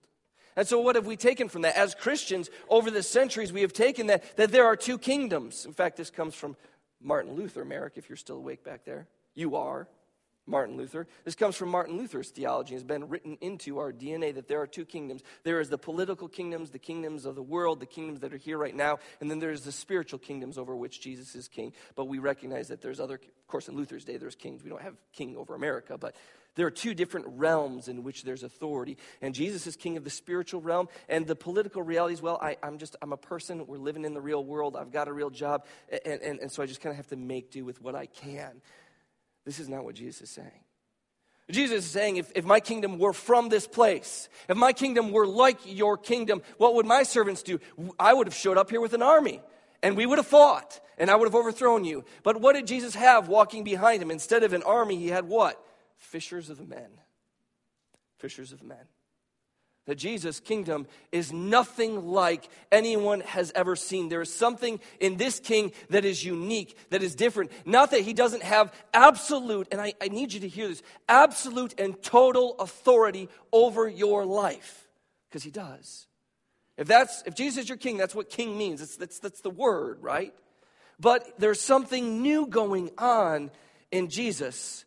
And 0.57 0.67
so, 0.67 0.79
what 0.79 0.95
have 0.95 1.05
we 1.05 1.15
taken 1.15 1.47
from 1.47 1.61
that? 1.61 1.77
As 1.77 1.95
Christians, 1.95 2.49
over 2.67 2.91
the 2.91 3.03
centuries, 3.03 3.53
we 3.53 3.61
have 3.61 3.73
taken 3.73 4.07
that, 4.07 4.35
that 4.37 4.51
there 4.51 4.65
are 4.65 4.75
two 4.75 4.97
kingdoms. 4.97 5.65
In 5.65 5.71
fact, 5.71 5.95
this 5.95 6.09
comes 6.09 6.35
from 6.35 6.57
Martin 6.99 7.35
Luther, 7.35 7.63
Merrick, 7.63 7.93
if 7.95 8.09
you're 8.09 8.17
still 8.17 8.37
awake 8.37 8.63
back 8.63 8.83
there. 8.83 9.07
You 9.35 9.55
are. 9.55 9.87
Martin 10.47 10.77
Luther. 10.77 11.07
This 11.25 11.35
comes 11.35 11.55
from 11.55 11.69
Martin 11.69 11.97
Luther's 11.97 12.29
theology. 12.29 12.73
It's 12.73 12.83
been 12.83 13.09
written 13.09 13.37
into 13.41 13.79
our 13.79 13.91
DNA 13.91 14.33
that 14.35 14.47
there 14.47 14.61
are 14.61 14.67
two 14.67 14.85
kingdoms. 14.85 15.21
There 15.43 15.59
is 15.59 15.69
the 15.69 15.77
political 15.77 16.29
kingdoms, 16.29 16.71
the 16.71 16.79
kingdoms 16.79 17.25
of 17.25 17.35
the 17.35 17.43
world, 17.43 17.81
the 17.81 17.85
kingdoms 17.85 18.21
that 18.21 18.33
are 18.33 18.37
here 18.37 18.57
right 18.57 18.75
now, 18.75 18.99
and 19.19 19.29
then 19.29 19.39
there's 19.39 19.61
the 19.61 19.73
spiritual 19.73 20.19
kingdoms 20.19 20.57
over 20.57 20.75
which 20.75 21.01
Jesus 21.01 21.35
is 21.35 21.47
king. 21.47 21.73
But 21.95 22.05
we 22.05 22.19
recognize 22.19 22.69
that 22.69 22.81
there's 22.81 22.99
other, 22.99 23.15
of 23.15 23.47
course, 23.47 23.67
in 23.67 23.75
Luther's 23.75 24.05
day, 24.05 24.17
there's 24.17 24.35
kings. 24.35 24.63
We 24.63 24.69
don't 24.69 24.81
have 24.81 24.95
king 25.11 25.35
over 25.35 25.53
America, 25.53 25.97
but 25.97 26.15
there 26.57 26.65
are 26.65 26.71
two 26.71 26.93
different 26.93 27.27
realms 27.29 27.87
in 27.87 28.03
which 28.03 28.23
there's 28.23 28.43
authority. 28.43 28.97
And 29.21 29.33
Jesus 29.33 29.67
is 29.67 29.75
king 29.75 29.95
of 29.95 30.03
the 30.03 30.09
spiritual 30.09 30.59
realm 30.59 30.89
and 31.07 31.25
the 31.25 31.35
political 31.35 31.83
realities. 31.83 32.21
Well, 32.21 32.39
I, 32.41 32.57
am 32.63 32.79
just, 32.79 32.95
I'm 33.01 33.13
a 33.13 33.17
person. 33.17 33.65
We're 33.67 33.77
living 33.77 34.03
in 34.03 34.13
the 34.15 34.21
real 34.21 34.43
world. 34.43 34.75
I've 34.75 34.91
got 34.91 35.07
a 35.07 35.13
real 35.13 35.29
job. 35.29 35.65
And, 36.03 36.21
and, 36.21 36.39
and 36.39 36.51
so 36.51 36.63
I 36.63 36.65
just 36.65 36.81
kind 36.81 36.91
of 36.91 36.97
have 36.97 37.07
to 37.07 37.15
make 37.15 37.51
do 37.51 37.63
with 37.63 37.79
what 37.81 37.95
I 37.95 38.07
can. 38.07 38.61
This 39.45 39.59
is 39.59 39.69
not 39.69 39.85
what 39.85 39.95
Jesus 39.95 40.23
is 40.23 40.29
saying. 40.31 40.63
Jesus 41.51 41.85
is 41.85 41.91
saying, 41.91 42.17
if, 42.17 42.31
if 42.35 42.43
my 42.43 42.59
kingdom 42.59 42.97
were 42.97 43.13
from 43.13 43.49
this 43.49 43.67
place, 43.67 44.27
if 44.49 44.57
my 44.57 44.73
kingdom 44.73 45.11
were 45.11 45.27
like 45.27 45.59
your 45.63 45.95
kingdom, 45.95 46.41
what 46.57 46.73
would 46.73 46.85
my 46.85 47.03
servants 47.03 47.43
do? 47.43 47.59
I 47.99 48.13
would 48.13 48.27
have 48.27 48.35
showed 48.35 48.57
up 48.57 48.69
here 48.69 48.81
with 48.81 48.93
an 48.93 49.03
army 49.03 49.41
and 49.83 49.95
we 49.95 50.05
would 50.05 50.17
have 50.17 50.27
fought 50.27 50.81
and 50.97 51.11
I 51.11 51.15
would 51.15 51.27
have 51.27 51.35
overthrown 51.35 51.85
you. 51.85 52.03
But 52.23 52.41
what 52.41 52.55
did 52.55 52.65
Jesus 52.65 52.95
have 52.95 53.27
walking 53.27 53.63
behind 53.63 54.01
him? 54.01 54.09
Instead 54.09 54.43
of 54.43 54.53
an 54.53 54.63
army, 54.63 54.97
he 54.97 55.09
had 55.09 55.25
what? 55.25 55.63
Fishers 55.97 56.49
of 56.49 56.67
men. 56.67 56.89
Fishers 58.17 58.51
of 58.51 58.63
men 58.63 58.87
that 59.87 59.95
Jesus' 59.95 60.39
kingdom 60.39 60.85
is 61.11 61.33
nothing 61.33 62.07
like 62.07 62.47
anyone 62.71 63.21
has 63.21 63.51
ever 63.55 63.75
seen. 63.75 64.09
There 64.09 64.21
is 64.21 64.33
something 64.33 64.79
in 64.99 65.15
this 65.15 65.39
king 65.39 65.71
that 65.89 66.05
is 66.05 66.23
unique, 66.23 66.77
that 66.89 67.01
is 67.01 67.15
different. 67.15 67.51
Not 67.65 67.91
that 67.91 68.01
he 68.01 68.13
doesn't 68.13 68.43
have 68.43 68.73
absolute, 68.93 69.69
and 69.71 69.81
I, 69.81 69.93
I 70.01 70.09
need 70.09 70.33
you 70.33 70.41
to 70.41 70.47
hear 70.47 70.67
this 70.67 70.83
absolute 71.07 71.79
and 71.79 72.01
total 72.03 72.55
authority 72.59 73.29
over 73.51 73.87
your 73.87 74.25
life, 74.25 74.87
because 75.29 75.43
he 75.43 75.51
does. 75.51 76.05
If 76.75 76.87
that's 76.87 77.23
if 77.25 77.33
Jesus 77.33 77.63
is 77.63 77.69
your 77.69 77.77
king, 77.77 77.97
that's 77.97 78.13
what 78.13 78.29
king 78.29 78.57
means. 78.57 78.81
It's, 78.81 78.97
that's, 78.97 79.19
that's 79.19 79.41
the 79.41 79.49
word, 79.49 79.99
right? 80.01 80.33
But 80.99 81.39
there's 81.39 81.61
something 81.61 82.21
new 82.21 82.45
going 82.45 82.91
on 82.97 83.51
in 83.89 84.09
Jesus. 84.09 84.83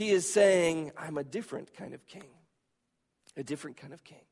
He 0.00 0.12
is 0.12 0.32
saying, 0.32 0.92
I'm 0.96 1.18
a 1.18 1.24
different 1.24 1.74
kind 1.74 1.92
of 1.92 2.06
king 2.06 2.24
a 3.36 3.42
different 3.42 3.76
kind 3.76 3.92
of 3.92 4.02
king. 4.02 4.22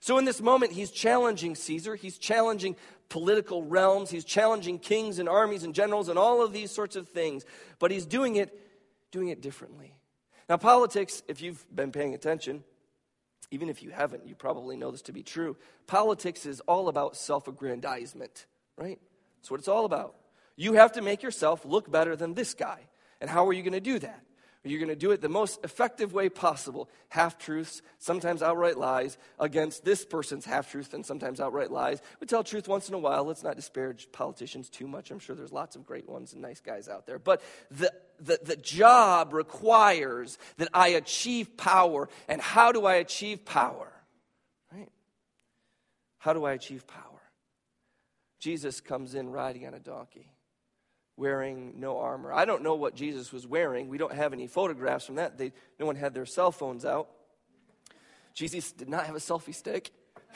So, 0.00 0.16
in 0.16 0.24
this 0.24 0.40
moment, 0.40 0.72
he's 0.72 0.90
challenging 0.90 1.54
Caesar. 1.54 1.96
He's 1.96 2.16
challenging 2.16 2.76
political 3.10 3.62
realms. 3.62 4.08
He's 4.08 4.24
challenging 4.24 4.78
kings 4.78 5.18
and 5.18 5.28
armies 5.28 5.64
and 5.64 5.74
generals 5.74 6.08
and 6.08 6.18
all 6.18 6.42
of 6.42 6.54
these 6.54 6.70
sorts 6.70 6.96
of 6.96 7.08
things. 7.08 7.44
But 7.78 7.90
he's 7.90 8.06
doing 8.06 8.36
it, 8.36 8.58
doing 9.10 9.28
it 9.28 9.42
differently. 9.42 9.92
Now, 10.48 10.56
politics, 10.56 11.22
if 11.28 11.42
you've 11.42 11.62
been 11.74 11.92
paying 11.92 12.14
attention, 12.14 12.64
even 13.50 13.68
if 13.68 13.82
you 13.82 13.90
haven't, 13.90 14.26
you 14.26 14.34
probably 14.34 14.78
know 14.78 14.90
this 14.90 15.02
to 15.02 15.12
be 15.12 15.22
true. 15.22 15.58
Politics 15.86 16.46
is 16.46 16.60
all 16.60 16.88
about 16.88 17.18
self 17.18 17.48
aggrandizement, 17.48 18.46
right? 18.78 18.98
That's 19.36 19.50
what 19.50 19.60
it's 19.60 19.68
all 19.68 19.84
about. 19.84 20.14
You 20.56 20.72
have 20.72 20.92
to 20.92 21.02
make 21.02 21.22
yourself 21.22 21.66
look 21.66 21.90
better 21.90 22.16
than 22.16 22.32
this 22.32 22.54
guy. 22.54 22.86
And 23.20 23.28
how 23.28 23.46
are 23.48 23.52
you 23.52 23.62
going 23.62 23.74
to 23.74 23.80
do 23.80 23.98
that? 23.98 24.22
You're 24.64 24.80
going 24.80 24.88
to 24.88 24.96
do 24.96 25.12
it 25.12 25.20
the 25.20 25.28
most 25.28 25.64
effective 25.64 26.12
way 26.12 26.28
possible 26.28 26.90
half 27.10 27.38
truths, 27.38 27.80
sometimes 27.98 28.42
outright 28.42 28.76
lies, 28.76 29.16
against 29.38 29.84
this 29.84 30.04
person's 30.04 30.44
half 30.44 30.70
truth 30.70 30.94
and 30.94 31.06
sometimes 31.06 31.40
outright 31.40 31.70
lies. 31.70 32.02
We 32.20 32.26
tell 32.26 32.42
truth 32.42 32.66
once 32.66 32.88
in 32.88 32.94
a 32.94 32.98
while. 32.98 33.24
Let's 33.24 33.44
not 33.44 33.56
disparage 33.56 34.08
politicians 34.10 34.68
too 34.68 34.88
much. 34.88 35.10
I'm 35.10 35.20
sure 35.20 35.36
there's 35.36 35.52
lots 35.52 35.76
of 35.76 35.86
great 35.86 36.08
ones 36.08 36.32
and 36.32 36.42
nice 36.42 36.60
guys 36.60 36.88
out 36.88 37.06
there. 37.06 37.20
But 37.20 37.40
the, 37.70 37.92
the, 38.20 38.40
the 38.42 38.56
job 38.56 39.32
requires 39.32 40.38
that 40.56 40.68
I 40.74 40.88
achieve 40.88 41.56
power. 41.56 42.08
And 42.26 42.40
how 42.40 42.72
do 42.72 42.84
I 42.84 42.96
achieve 42.96 43.44
power? 43.44 43.92
Right? 44.72 44.90
How 46.18 46.32
do 46.32 46.44
I 46.44 46.52
achieve 46.52 46.86
power? 46.86 47.04
Jesus 48.40 48.80
comes 48.80 49.14
in 49.14 49.30
riding 49.30 49.66
on 49.66 49.74
a 49.74 49.80
donkey 49.80 50.32
wearing 51.18 51.74
no 51.78 51.98
armor. 51.98 52.32
I 52.32 52.44
don't 52.44 52.62
know 52.62 52.76
what 52.76 52.94
Jesus 52.94 53.32
was 53.32 53.46
wearing. 53.46 53.88
We 53.88 53.98
don't 53.98 54.14
have 54.14 54.32
any 54.32 54.46
photographs 54.46 55.04
from 55.04 55.16
that. 55.16 55.36
They, 55.36 55.52
no 55.78 55.84
one 55.84 55.96
had 55.96 56.14
their 56.14 56.24
cell 56.24 56.52
phones 56.52 56.84
out. 56.84 57.08
Jesus 58.34 58.70
did 58.70 58.88
not 58.88 59.04
have 59.04 59.16
a 59.16 59.18
selfie 59.18 59.54
stick. 59.54 59.90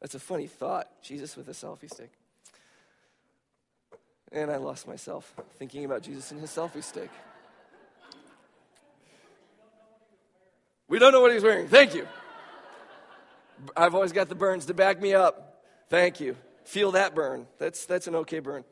That's 0.00 0.14
a 0.14 0.18
funny 0.18 0.46
thought. 0.46 0.90
Jesus 1.02 1.34
with 1.34 1.48
a 1.48 1.52
selfie 1.52 1.90
stick. 1.90 2.12
And 4.30 4.50
I 4.50 4.56
lost 4.56 4.86
myself 4.86 5.32
thinking 5.58 5.86
about 5.86 6.02
Jesus 6.02 6.30
and 6.30 6.40
his 6.40 6.50
selfie 6.50 6.82
stick. 6.82 7.10
We 10.88 10.98
don't 10.98 11.12
know 11.12 11.22
what 11.22 11.32
he's 11.32 11.42
wearing. 11.42 11.68
Thank 11.68 11.94
you. 11.94 12.06
I've 13.74 13.94
always 13.94 14.12
got 14.12 14.28
the 14.28 14.34
burns 14.34 14.66
to 14.66 14.74
back 14.74 15.00
me 15.00 15.14
up. 15.14 15.62
Thank 15.88 16.20
you. 16.20 16.36
Feel 16.64 16.92
that 16.92 17.14
burn. 17.14 17.46
That's, 17.58 17.86
that's 17.86 18.06
an 18.06 18.14
okay 18.16 18.40
burn. 18.40 18.64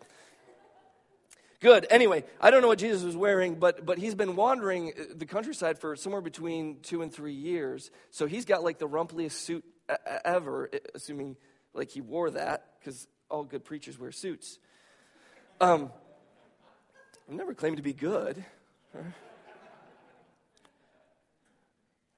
Good. 1.61 1.87
Anyway, 1.91 2.25
I 2.41 2.51
don't 2.51 2.61
know 2.61 2.69
what 2.69 2.79
Jesus 2.79 3.05
was 3.05 3.17
wearing, 3.17 3.55
but, 3.55 3.87
but 3.87 3.97
he's 3.97 4.17
been 4.17 4.35
wandering 4.35 4.93
the 5.15 5.27
countryside 5.27 5.79
for 5.79 5.95
somewhere 5.95 6.21
between 6.21 6.81
two 6.81 7.03
and 7.03 7.13
three 7.13 7.35
years. 7.35 7.93
So 8.11 8.27
he's 8.27 8.45
got 8.45 8.65
like 8.65 8.79
the 8.79 8.89
rumpliest 8.89 9.33
suit 9.33 9.65
ever, 10.25 10.71
assuming 10.95 11.37
like 11.73 11.91
he 11.91 12.01
wore 12.01 12.31
that, 12.31 12.67
because 12.81 13.07
all 13.31 13.45
good 13.45 13.65
preachers 13.65 13.99
wear 13.99 14.11
suits. 14.11 14.59
Um, 15.61 15.93
I've 17.29 17.37
never 17.37 17.55
claimed 17.55 17.77
to 17.77 17.83
be 17.83 17.93
good. 17.93 18.45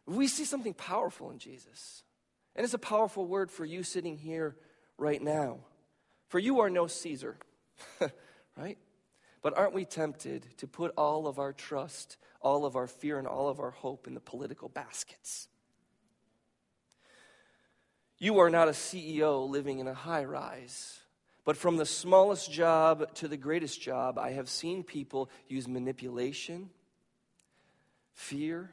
We 0.07 0.27
see 0.27 0.45
something 0.45 0.73
powerful 0.73 1.31
in 1.31 1.39
Jesus. 1.39 2.03
And 2.57 2.65
it's 2.65 2.75
a 2.75 2.79
powerful 2.79 3.27
word 3.27 3.51
for 3.51 3.65
you 3.65 3.83
sitting 3.83 4.17
here 4.17 4.57
right 4.99 5.23
now. 5.23 5.59
For 6.29 6.39
you 6.39 6.61
are 6.61 6.71
no 6.71 6.87
Caesar, 6.87 7.37
right? 8.57 8.79
But 9.43 9.57
aren't 9.57 9.75
we 9.75 9.85
tempted 9.85 10.47
to 10.59 10.67
put 10.67 10.93
all 10.97 11.27
of 11.27 11.39
our 11.39 11.53
trust, 11.53 12.17
all 12.41 12.65
of 12.65 12.77
our 12.77 12.87
fear, 12.87 13.19
and 13.19 13.27
all 13.29 13.49
of 13.49 13.61
our 13.61 13.71
hope 13.71 14.07
in 14.07 14.15
the 14.15 14.21
political 14.21 14.69
baskets? 14.69 15.49
You 18.19 18.39
are 18.39 18.51
not 18.51 18.69
a 18.69 18.73
CEO 18.73 19.49
living 19.49 19.81
in 19.81 19.87
a 19.87 19.95
high 19.95 20.25
rise. 20.25 21.01
But 21.45 21.59
from 21.59 21.77
the 21.77 21.85
smallest 21.85 22.51
job 22.51 23.15
to 23.17 23.29
the 23.29 23.37
greatest 23.37 23.81
job, 23.81 24.19
I 24.19 24.31
have 24.31 24.49
seen 24.49 24.83
people 24.83 25.29
use 25.47 25.69
manipulation, 25.69 26.71
fear, 28.15 28.71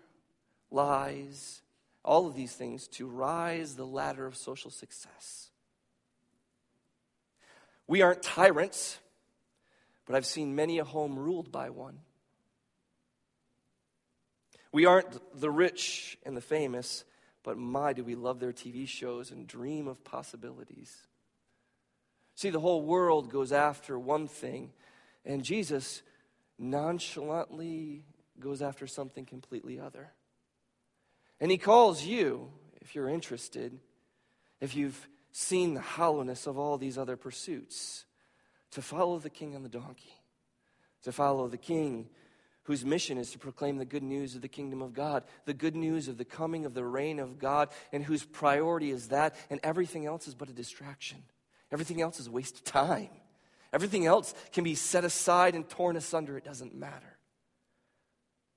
lies, 0.70 1.62
all 2.04 2.28
of 2.28 2.36
these 2.36 2.54
things 2.54 2.88
to 2.88 3.08
rise 3.08 3.75
the 3.75 3.86
ladder 3.86 4.25
of 4.25 4.38
social 4.38 4.72
success. 4.72 5.50
We 7.91 8.03
aren't 8.03 8.24
tyrants, 8.24 9.00
but 10.05 10.15
I've 10.15 10.25
seen 10.25 10.55
many 10.55 10.79
a 10.79 10.86
home 10.86 11.19
ruled 11.19 11.51
by 11.51 11.71
one. 11.71 12.00
We 14.71 14.86
aren't 14.86 15.19
the 15.38 15.51
rich 15.51 16.17
and 16.25 16.38
the 16.38 16.39
famous, 16.39 17.03
but 17.43 17.57
my, 17.57 17.91
do 17.91 18.05
we 18.05 18.15
love 18.15 18.39
their 18.39 18.53
TV 18.53 18.88
shows 18.88 19.29
and 19.29 19.45
dream 19.45 19.89
of 19.89 20.05
possibilities. 20.05 20.95
See, 22.36 22.50
the 22.50 22.62
whole 22.62 22.81
world 22.81 23.29
goes 23.29 23.51
after 23.51 24.00
one 24.00 24.29
thing, 24.29 24.71
and 25.25 25.43
Jesus 25.43 26.01
nonchalantly 26.57 28.05
goes 28.39 28.62
after 28.62 28.88
something 28.88 29.25
completely 29.25 29.81
other. 29.81 30.13
And 31.41 31.51
he 31.51 31.57
calls 31.57 32.05
you, 32.05 32.53
if 32.79 32.95
you're 32.95 33.10
interested, 33.10 33.77
if 34.62 34.77
you've 34.77 35.10
seen 35.31 35.73
the 35.73 35.81
hollowness 35.81 36.47
of 36.47 36.57
all 36.57 36.77
these 36.77 36.97
other 36.97 37.17
pursuits, 37.17 38.05
to 38.71 38.81
follow 38.81 39.19
the 39.19 39.29
king 39.29 39.55
on 39.55 39.63
the 39.63 39.69
donkey, 39.69 40.13
to 41.03 41.11
follow 41.11 41.47
the 41.47 41.57
king 41.57 42.09
whose 42.63 42.85
mission 42.85 43.17
is 43.17 43.31
to 43.31 43.39
proclaim 43.39 43.77
the 43.77 43.85
good 43.85 44.03
news 44.03 44.35
of 44.35 44.41
the 44.41 44.47
kingdom 44.47 44.81
of 44.81 44.93
God, 44.93 45.23
the 45.45 45.53
good 45.53 45.75
news 45.75 46.07
of 46.07 46.17
the 46.17 46.25
coming 46.25 46.65
of 46.65 46.73
the 46.73 46.85
reign 46.85 47.19
of 47.19 47.39
God, 47.39 47.69
and 47.91 48.03
whose 48.03 48.23
priority 48.23 48.91
is 48.91 49.07
that, 49.07 49.35
and 49.50 49.59
everything 49.63 50.05
else 50.05 50.27
is 50.27 50.35
but 50.35 50.50
a 50.50 50.53
distraction. 50.53 51.17
Everything 51.71 52.01
else 52.01 52.19
is 52.19 52.27
a 52.27 52.31
waste 52.31 52.57
of 52.57 52.63
time. 52.63 53.09
Everything 53.73 54.05
else 54.05 54.33
can 54.51 54.63
be 54.63 54.75
set 54.75 55.03
aside 55.03 55.55
and 55.55 55.67
torn 55.69 55.95
asunder. 55.95 56.38
It 56.38 56.43
doesn't 56.43 56.75
matter. 56.75 57.17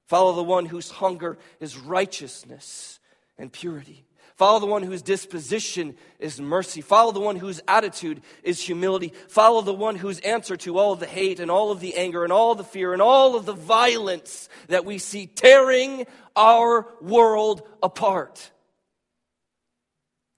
Follow 0.07 0.35
the 0.35 0.43
one 0.43 0.67
whose 0.67 0.91
hunger 0.91 1.39
is 1.61 1.79
righteousness 1.79 2.99
and 3.39 3.53
purity. 3.53 4.05
Follow 4.37 4.59
the 4.59 4.67
one 4.67 4.83
whose 4.83 5.03
disposition 5.03 5.95
is 6.19 6.41
mercy. 6.41 6.81
Follow 6.81 7.13
the 7.13 7.21
one 7.21 7.37
whose 7.37 7.61
attitude 7.69 8.21
is 8.43 8.61
humility. 8.61 9.13
Follow 9.29 9.63
the 9.63 9.73
one 9.73 9.95
whose 9.95 10.19
answer 10.21 10.57
to 10.57 10.77
all 10.77 10.93
of 10.93 10.99
the 10.99 11.07
hate 11.07 11.39
and 11.39 11.53
all 11.53 11.71
of 11.71 11.79
the 11.79 11.95
anger 11.95 12.25
and 12.25 12.33
all 12.33 12.57
the 12.57 12.65
fear 12.65 12.93
and 12.93 13.01
all 13.01 13.37
of 13.37 13.47
the 13.47 13.53
violence 13.53 14.49
that 14.67 14.85
we 14.85 14.99
see 14.99 15.27
tearing 15.27 16.05
our 16.35 16.89
world 17.01 17.63
apart. 17.81 18.51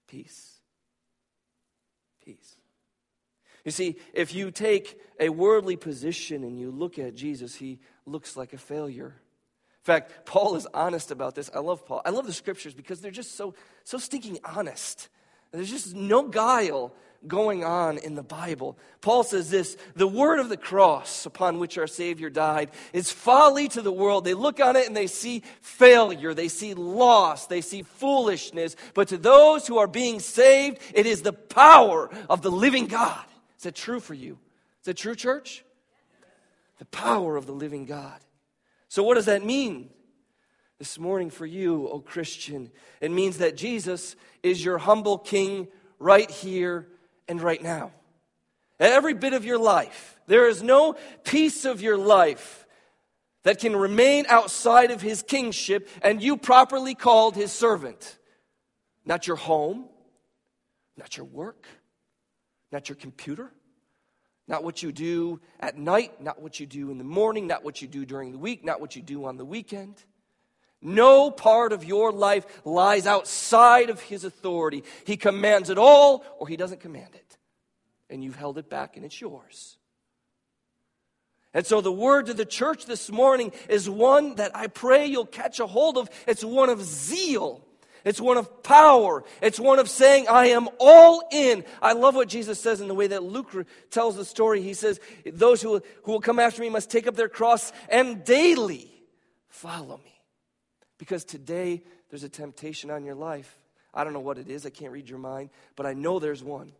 Peace. 0.07 0.59
Peace. 2.23 2.55
You 3.65 3.71
see, 3.71 3.95
if 4.13 4.33
you 4.35 4.51
take 4.51 5.01
a 5.19 5.29
worldly 5.29 5.75
position 5.75 6.43
and 6.43 6.59
you 6.59 6.69
look 6.69 6.99
at 6.99 7.15
Jesus, 7.15 7.55
he 7.55 7.79
looks 8.05 8.37
like 8.37 8.53
a 8.53 8.59
failure 8.59 9.15
fact, 9.87 10.25
Paul 10.25 10.55
is 10.55 10.67
honest 10.73 11.11
about 11.11 11.33
this. 11.33 11.49
I 11.53 11.59
love 11.59 11.85
Paul. 11.85 12.01
I 12.05 12.11
love 12.11 12.27
the 12.27 12.33
scriptures 12.33 12.73
because 12.73 13.01
they're 13.01 13.09
just 13.09 13.35
so, 13.35 13.55
so 13.83 13.97
stinking 13.97 14.39
honest. 14.43 15.09
There's 15.51 15.69
just 15.69 15.95
no 15.95 16.27
guile 16.27 16.93
going 17.25 17.63
on 17.63 17.97
in 17.97 18.15
the 18.15 18.23
Bible. 18.23 18.77
Paul 19.01 19.23
says 19.23 19.49
this 19.49 19.77
the 19.95 20.07
word 20.07 20.39
of 20.39 20.49
the 20.49 20.57
cross 20.57 21.25
upon 21.25 21.59
which 21.59 21.77
our 21.77 21.87
Savior 21.87 22.29
died 22.29 22.69
is 22.93 23.11
folly 23.11 23.67
to 23.69 23.81
the 23.81 23.91
world. 23.91 24.25
They 24.25 24.33
look 24.33 24.59
on 24.59 24.75
it 24.75 24.87
and 24.87 24.95
they 24.95 25.07
see 25.07 25.41
failure, 25.61 26.33
they 26.33 26.49
see 26.49 26.73
loss, 26.73 27.47
they 27.47 27.61
see 27.61 27.83
foolishness. 27.83 28.75
But 28.93 29.07
to 29.07 29.17
those 29.17 29.65
who 29.65 29.77
are 29.77 29.87
being 29.87 30.19
saved, 30.19 30.79
it 30.93 31.05
is 31.05 31.21
the 31.21 31.33
power 31.33 32.09
of 32.29 32.41
the 32.41 32.51
living 32.51 32.87
God. 32.87 33.25
Is 33.57 33.63
that 33.63 33.75
true 33.75 33.99
for 33.99 34.13
you? 34.13 34.37
Is 34.81 34.85
that 34.85 34.97
true, 34.97 35.15
church? 35.15 35.63
The 36.79 36.85
power 36.85 37.37
of 37.37 37.45
the 37.45 37.53
living 37.53 37.85
God. 37.85 38.19
So, 38.97 39.03
what 39.03 39.13
does 39.13 39.25
that 39.25 39.45
mean? 39.45 39.91
This 40.79 40.97
morning 40.97 41.29
for 41.29 41.45
you, 41.45 41.87
O 41.87 41.99
Christian, 41.99 42.71
it 42.99 43.11
means 43.11 43.37
that 43.37 43.55
Jesus 43.55 44.15
is 44.41 44.65
your 44.65 44.79
humble 44.79 45.19
king 45.19 45.67
right 45.99 46.27
here 46.27 46.87
and 47.27 47.39
right 47.39 47.61
now. 47.61 47.91
At 48.79 48.93
every 48.93 49.13
bit 49.13 49.33
of 49.33 49.45
your 49.45 49.59
life, 49.59 50.19
there 50.25 50.49
is 50.49 50.63
no 50.63 50.95
piece 51.23 51.63
of 51.63 51.79
your 51.79 51.95
life 51.95 52.65
that 53.43 53.59
can 53.59 53.75
remain 53.75 54.25
outside 54.29 54.89
of 54.89 54.99
his 54.99 55.21
kingship 55.21 55.87
and 56.01 56.19
you 56.19 56.35
properly 56.35 56.95
called 56.95 57.35
his 57.35 57.51
servant. 57.51 58.17
Not 59.05 59.27
your 59.27 59.37
home, 59.37 59.85
not 60.97 61.17
your 61.17 61.27
work, 61.27 61.67
not 62.71 62.89
your 62.89 62.95
computer, 62.95 63.53
not 64.47 64.63
what 64.63 64.81
you 64.81 64.91
do 64.91 65.41
at 65.59 65.77
night, 65.77 66.21
not 66.21 66.41
what 66.41 66.59
you 66.59 66.65
do 66.65 66.89
in 66.89 66.97
the 66.97 67.03
morning, 67.03 67.47
not 67.47 67.63
what 67.63 67.81
you 67.81 67.87
do 67.87 68.05
during 68.05 68.31
the 68.31 68.37
week, 68.37 68.63
not 68.63 68.79
what 68.79 68.95
you 68.95 69.01
do 69.01 69.25
on 69.25 69.37
the 69.37 69.45
weekend. 69.45 70.03
No 70.81 71.31
part 71.31 71.73
of 71.73 71.83
your 71.83 72.11
life 72.11 72.45
lies 72.63 73.07
outside 73.07 73.89
of 73.89 73.99
His 74.01 74.23
authority. 74.23 74.83
He 75.05 75.17
commands 75.17 75.69
it 75.69 75.77
all, 75.77 76.23
or 76.39 76.47
He 76.47 76.55
doesn't 76.55 76.79
command 76.79 77.15
it. 77.15 77.37
And 78.09 78.23
you've 78.23 78.35
held 78.35 78.57
it 78.57 78.69
back, 78.69 78.95
and 78.95 79.03
it's 79.03 79.19
yours. 79.19 79.77
And 81.53 81.65
so, 81.65 81.81
the 81.81 81.91
word 81.91 82.27
to 82.27 82.33
the 82.33 82.45
church 82.45 82.85
this 82.85 83.11
morning 83.11 83.51
is 83.67 83.89
one 83.89 84.35
that 84.35 84.55
I 84.55 84.67
pray 84.67 85.07
you'll 85.07 85.25
catch 85.25 85.59
a 85.59 85.65
hold 85.65 85.97
of. 85.97 86.09
It's 86.27 86.43
one 86.43 86.69
of 86.69 86.83
zeal. 86.83 87.66
It's 88.03 88.21
one 88.21 88.37
of 88.37 88.63
power. 88.63 89.23
It's 89.41 89.59
one 89.59 89.79
of 89.79 89.89
saying, 89.89 90.27
I 90.27 90.47
am 90.47 90.69
all 90.79 91.27
in. 91.31 91.63
I 91.81 91.93
love 91.93 92.15
what 92.15 92.29
Jesus 92.29 92.59
says 92.59 92.81
in 92.81 92.87
the 92.87 92.95
way 92.95 93.07
that 93.07 93.23
Luke 93.23 93.67
tells 93.89 94.15
the 94.15 94.25
story. 94.25 94.61
He 94.61 94.73
says, 94.73 94.99
Those 95.25 95.61
who, 95.61 95.81
who 96.03 96.11
will 96.11 96.21
come 96.21 96.39
after 96.39 96.61
me 96.61 96.69
must 96.69 96.89
take 96.89 97.07
up 97.07 97.15
their 97.15 97.29
cross 97.29 97.71
and 97.89 98.23
daily 98.23 98.89
follow 99.49 99.99
me. 100.03 100.13
Because 100.97 101.25
today 101.25 101.83
there's 102.09 102.23
a 102.23 102.29
temptation 102.29 102.89
on 102.89 103.05
your 103.05 103.15
life. 103.15 103.57
I 103.93 104.03
don't 104.03 104.13
know 104.13 104.19
what 104.19 104.37
it 104.37 104.47
is, 104.47 104.65
I 104.65 104.69
can't 104.69 104.91
read 104.91 105.09
your 105.09 105.19
mind, 105.19 105.49
but 105.75 105.85
I 105.85 105.93
know 105.93 106.19
there's 106.19 106.43
one. 106.43 106.71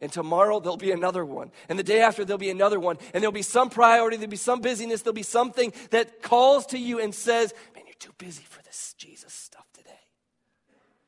And 0.00 0.12
tomorrow 0.12 0.60
there'll 0.60 0.76
be 0.76 0.90
another 0.90 1.24
one. 1.24 1.50
And 1.68 1.78
the 1.78 1.84
day 1.84 2.02
after 2.02 2.24
there'll 2.24 2.38
be 2.38 2.50
another 2.50 2.80
one. 2.80 2.98
And 3.14 3.22
there'll 3.22 3.32
be 3.32 3.42
some 3.42 3.70
priority, 3.70 4.16
there'll 4.16 4.30
be 4.30 4.36
some 4.36 4.60
busyness, 4.60 5.02
there'll 5.02 5.14
be 5.14 5.22
something 5.22 5.72
that 5.90 6.20
calls 6.22 6.66
to 6.66 6.78
you 6.78 7.00
and 7.00 7.14
says, 7.14 7.54
Man, 7.74 7.84
you're 7.86 7.94
too 7.98 8.12
busy 8.18 8.42
for 8.42 8.62
this 8.64 8.94
Jesus. 8.98 9.43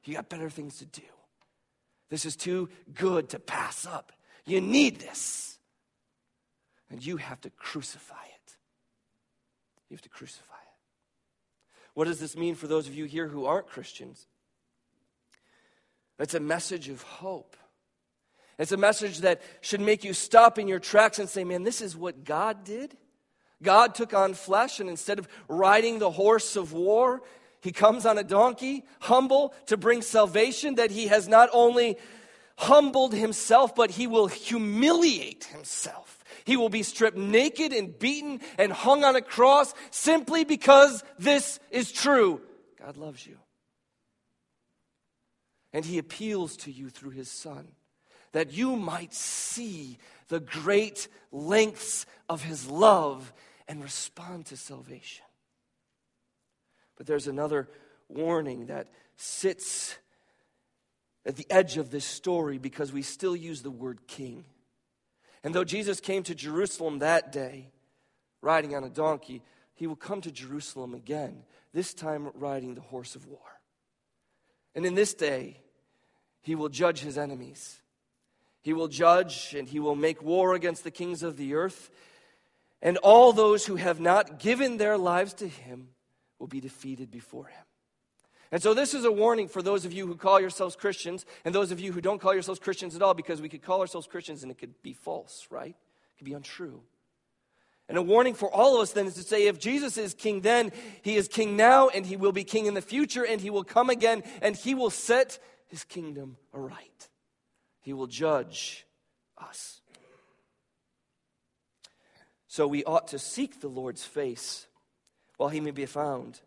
You 0.06 0.14
got 0.14 0.28
better 0.28 0.48
things 0.48 0.78
to 0.78 0.86
do. 0.86 1.02
This 2.08 2.24
is 2.24 2.36
too 2.36 2.68
good 2.94 3.30
to 3.30 3.38
pass 3.38 3.86
up. 3.86 4.12
You 4.46 4.60
need 4.60 5.00
this. 5.00 5.58
And 6.90 7.04
you 7.04 7.16
have 7.16 7.40
to 7.40 7.50
crucify 7.50 8.14
it. 8.14 8.56
You 9.90 9.94
have 9.94 10.02
to 10.02 10.08
crucify 10.08 10.54
it. 10.54 11.90
What 11.94 12.04
does 12.04 12.20
this 12.20 12.36
mean 12.36 12.54
for 12.54 12.68
those 12.68 12.86
of 12.86 12.94
you 12.94 13.06
here 13.06 13.26
who 13.26 13.46
aren't 13.46 13.66
Christians? 13.66 14.26
It's 16.18 16.34
a 16.34 16.40
message 16.40 16.88
of 16.88 17.02
hope. 17.02 17.56
It's 18.58 18.72
a 18.72 18.76
message 18.76 19.18
that 19.18 19.42
should 19.60 19.80
make 19.80 20.04
you 20.04 20.14
stop 20.14 20.58
in 20.58 20.68
your 20.68 20.78
tracks 20.78 21.18
and 21.18 21.28
say, 21.28 21.44
man, 21.44 21.62
this 21.62 21.82
is 21.82 21.96
what 21.96 22.24
God 22.24 22.64
did. 22.64 22.96
God 23.62 23.94
took 23.94 24.14
on 24.14 24.34
flesh, 24.34 24.80
and 24.80 24.88
instead 24.88 25.18
of 25.18 25.28
riding 25.48 25.98
the 25.98 26.10
horse 26.10 26.56
of 26.56 26.72
war, 26.72 27.22
he 27.66 27.72
comes 27.72 28.06
on 28.06 28.16
a 28.16 28.22
donkey, 28.22 28.84
humble 29.00 29.52
to 29.66 29.76
bring 29.76 30.00
salvation, 30.00 30.76
that 30.76 30.92
he 30.92 31.08
has 31.08 31.26
not 31.26 31.48
only 31.52 31.98
humbled 32.56 33.12
himself, 33.12 33.74
but 33.74 33.90
he 33.90 34.06
will 34.06 34.28
humiliate 34.28 35.42
himself. 35.46 36.22
He 36.44 36.56
will 36.56 36.68
be 36.68 36.84
stripped 36.84 37.16
naked 37.16 37.72
and 37.72 37.98
beaten 37.98 38.40
and 38.56 38.70
hung 38.70 39.02
on 39.02 39.16
a 39.16 39.20
cross 39.20 39.74
simply 39.90 40.44
because 40.44 41.02
this 41.18 41.58
is 41.72 41.90
true. 41.90 42.40
God 42.78 42.96
loves 42.96 43.26
you. 43.26 43.36
And 45.72 45.84
he 45.84 45.98
appeals 45.98 46.56
to 46.58 46.70
you 46.70 46.88
through 46.88 47.10
his 47.10 47.28
son 47.28 47.66
that 48.30 48.52
you 48.52 48.76
might 48.76 49.12
see 49.12 49.98
the 50.28 50.38
great 50.38 51.08
lengths 51.32 52.06
of 52.28 52.44
his 52.44 52.68
love 52.68 53.32
and 53.66 53.82
respond 53.82 54.46
to 54.46 54.56
salvation. 54.56 55.25
But 56.96 57.06
there's 57.06 57.26
another 57.26 57.68
warning 58.08 58.66
that 58.66 58.88
sits 59.16 59.96
at 61.24 61.36
the 61.36 61.46
edge 61.50 61.76
of 61.76 61.90
this 61.90 62.04
story 62.04 62.58
because 62.58 62.92
we 62.92 63.02
still 63.02 63.34
use 63.34 63.62
the 63.62 63.70
word 63.70 64.06
king. 64.06 64.44
And 65.42 65.54
though 65.54 65.64
Jesus 65.64 66.00
came 66.00 66.22
to 66.24 66.34
Jerusalem 66.34 67.00
that 67.00 67.32
day, 67.32 67.70
riding 68.40 68.74
on 68.74 68.84
a 68.84 68.90
donkey, 68.90 69.42
he 69.74 69.86
will 69.86 69.96
come 69.96 70.20
to 70.22 70.30
Jerusalem 70.30 70.94
again, 70.94 71.42
this 71.72 71.92
time 71.92 72.30
riding 72.34 72.74
the 72.74 72.80
horse 72.80 73.14
of 73.14 73.26
war. 73.26 73.40
And 74.74 74.86
in 74.86 74.94
this 74.94 75.14
day, 75.14 75.60
he 76.40 76.54
will 76.54 76.68
judge 76.68 77.00
his 77.00 77.18
enemies. 77.18 77.80
He 78.62 78.72
will 78.72 78.88
judge 78.88 79.54
and 79.56 79.68
he 79.68 79.80
will 79.80 79.96
make 79.96 80.22
war 80.22 80.54
against 80.54 80.84
the 80.84 80.90
kings 80.90 81.22
of 81.22 81.36
the 81.36 81.54
earth. 81.54 81.90
And 82.82 82.96
all 82.98 83.32
those 83.32 83.66
who 83.66 83.76
have 83.76 84.00
not 84.00 84.38
given 84.38 84.76
their 84.76 84.96
lives 84.96 85.34
to 85.34 85.48
him 85.48 85.88
will 86.38 86.46
be 86.46 86.60
defeated 86.60 87.10
before 87.10 87.46
him. 87.46 87.64
And 88.52 88.62
so, 88.62 88.74
this 88.74 88.94
is 88.94 89.04
a 89.04 89.10
warning 89.10 89.48
for 89.48 89.60
those 89.60 89.84
of 89.84 89.92
you 89.92 90.06
who 90.06 90.14
call 90.14 90.40
yourselves 90.40 90.76
Christians 90.76 91.26
and 91.44 91.54
those 91.54 91.72
of 91.72 91.80
you 91.80 91.92
who 91.92 92.00
don't 92.00 92.20
call 92.20 92.32
yourselves 92.32 92.60
Christians 92.60 92.94
at 92.94 93.02
all, 93.02 93.14
because 93.14 93.42
we 93.42 93.48
could 93.48 93.62
call 93.62 93.80
ourselves 93.80 94.06
Christians 94.06 94.42
and 94.42 94.52
it 94.52 94.58
could 94.58 94.80
be 94.82 94.92
false, 94.92 95.46
right? 95.50 95.74
It 95.74 96.18
could 96.18 96.26
be 96.26 96.32
untrue. 96.32 96.82
And 97.88 97.98
a 97.98 98.02
warning 98.02 98.34
for 98.34 98.52
all 98.52 98.76
of 98.76 98.82
us 98.82 98.92
then 98.92 99.06
is 99.06 99.14
to 99.14 99.22
say 99.22 99.46
if 99.46 99.58
Jesus 99.60 99.96
is 99.96 100.14
king 100.14 100.40
then, 100.40 100.72
he 101.02 101.16
is 101.16 101.28
king 101.28 101.56
now, 101.56 101.88
and 101.88 102.04
he 102.04 102.16
will 102.16 102.32
be 102.32 102.44
king 102.44 102.66
in 102.66 102.74
the 102.74 102.82
future, 102.82 103.24
and 103.24 103.40
he 103.40 103.50
will 103.50 103.64
come 103.64 103.90
again, 103.90 104.22
and 104.42 104.56
he 104.56 104.74
will 104.74 104.90
set 104.90 105.38
his 105.68 105.84
kingdom 105.84 106.36
aright. 106.52 107.08
He 107.80 107.92
will 107.92 108.08
judge 108.08 108.86
us. 109.38 109.80
So 112.48 112.66
we 112.66 112.82
ought 112.84 113.08
to 113.08 113.18
seek 113.18 113.60
the 113.60 113.68
Lord's 113.68 114.04
face 114.04 114.66
while 115.36 115.48
he 115.48 115.60
may 115.60 115.70
be 115.70 115.86
found, 115.86 116.40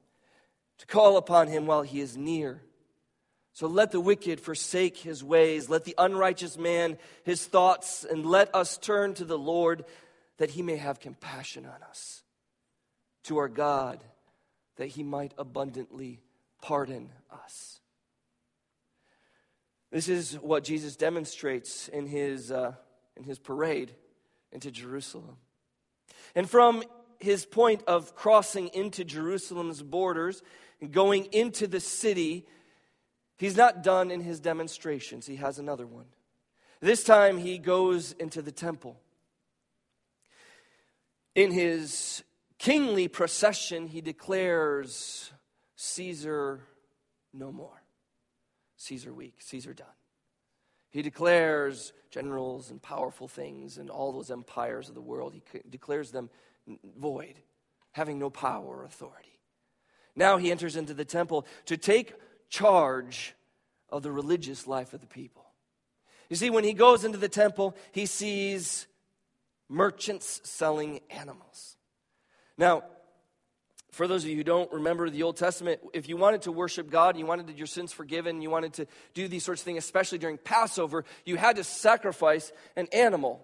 to 0.79 0.85
call 0.85 1.17
upon 1.17 1.47
him 1.47 1.65
while 1.65 1.81
he 1.81 1.99
is 1.99 2.17
near. 2.17 2.61
So 3.53 3.67
let 3.67 3.91
the 3.91 3.99
wicked 3.99 4.39
forsake 4.39 4.97
his 4.97 5.23
ways, 5.23 5.69
let 5.69 5.83
the 5.83 5.95
unrighteous 5.97 6.57
man 6.57 6.97
his 7.23 7.45
thoughts, 7.45 8.05
and 8.09 8.25
let 8.25 8.53
us 8.55 8.77
turn 8.77 9.13
to 9.15 9.25
the 9.25 9.37
Lord 9.37 9.85
that 10.37 10.51
he 10.51 10.61
may 10.61 10.77
have 10.77 10.99
compassion 10.99 11.65
on 11.65 11.83
us, 11.89 12.23
to 13.23 13.37
our 13.37 13.49
God 13.49 14.03
that 14.77 14.87
he 14.87 15.03
might 15.03 15.33
abundantly 15.37 16.21
pardon 16.61 17.09
us. 17.29 17.81
This 19.91 20.07
is 20.07 20.35
what 20.35 20.63
Jesus 20.63 20.95
demonstrates 20.95 21.87
in 21.89 22.05
his, 22.05 22.51
uh, 22.51 22.73
in 23.17 23.23
his 23.23 23.39
parade 23.39 23.93
into 24.51 24.71
Jerusalem. 24.71 25.37
And 26.35 26.49
from 26.49 26.83
his 27.19 27.45
point 27.45 27.83
of 27.87 28.15
crossing 28.15 28.69
into 28.69 29.03
Jerusalem's 29.03 29.81
borders 29.81 30.41
and 30.79 30.91
going 30.91 31.25
into 31.25 31.67
the 31.67 31.79
city, 31.79 32.45
he's 33.37 33.57
not 33.57 33.83
done 33.83 34.11
in 34.11 34.21
his 34.21 34.39
demonstrations. 34.39 35.25
He 35.25 35.35
has 35.35 35.59
another 35.59 35.85
one. 35.85 36.05
This 36.81 37.03
time 37.03 37.37
he 37.37 37.57
goes 37.57 38.13
into 38.13 38.41
the 38.41 38.51
temple. 38.51 38.99
In 41.35 41.51
his 41.51 42.23
kingly 42.57 43.07
procession, 43.07 43.87
he 43.87 44.01
declares 44.01 45.31
Caesar 45.75 46.61
no 47.33 47.51
more. 47.51 47.83
Caesar 48.77 49.13
weak, 49.13 49.35
Caesar 49.39 49.73
done. 49.73 49.87
He 50.89 51.01
declares 51.01 51.93
generals 52.09 52.71
and 52.71 52.81
powerful 52.81 53.27
things 53.27 53.77
and 53.77 53.89
all 53.89 54.11
those 54.11 54.31
empires 54.31 54.89
of 54.89 54.95
the 54.95 55.01
world, 55.01 55.33
he 55.33 55.41
declares 55.69 56.11
them 56.11 56.29
void, 56.97 57.35
having 57.91 58.19
no 58.19 58.29
power 58.29 58.65
or 58.65 58.85
authority. 58.85 59.39
Now 60.15 60.37
he 60.37 60.51
enters 60.51 60.75
into 60.75 60.93
the 60.93 61.05
temple 61.05 61.45
to 61.65 61.77
take 61.77 62.13
charge 62.49 63.35
of 63.89 64.03
the 64.03 64.11
religious 64.11 64.67
life 64.67 64.93
of 64.93 65.01
the 65.01 65.07
people. 65.07 65.45
You 66.29 66.35
see, 66.35 66.49
when 66.49 66.63
he 66.63 66.73
goes 66.73 67.05
into 67.05 67.17
the 67.17 67.29
temple, 67.29 67.75
he 67.91 68.05
sees 68.05 68.87
merchants 69.67 70.41
selling 70.43 70.99
animals. 71.09 71.77
Now, 72.57 72.83
for 73.91 74.07
those 74.07 74.23
of 74.23 74.29
you 74.29 74.35
who 74.35 74.43
don't 74.43 74.71
remember 74.71 75.09
the 75.09 75.23
Old 75.23 75.37
Testament, 75.37 75.79
if 75.93 76.07
you 76.07 76.17
wanted 76.17 76.43
to 76.43 76.51
worship 76.51 76.89
God, 76.89 77.17
you 77.17 77.25
wanted 77.25 77.57
your 77.57 77.67
sins 77.67 77.91
forgiven, 77.91 78.41
you 78.41 78.49
wanted 78.49 78.73
to 78.73 78.87
do 79.13 79.27
these 79.27 79.43
sorts 79.43 79.61
of 79.61 79.65
things, 79.65 79.79
especially 79.79 80.19
during 80.19 80.37
Passover, 80.37 81.05
you 81.25 81.35
had 81.37 81.55
to 81.55 81.63
sacrifice 81.63 82.51
an 82.75 82.87
animal. 82.93 83.41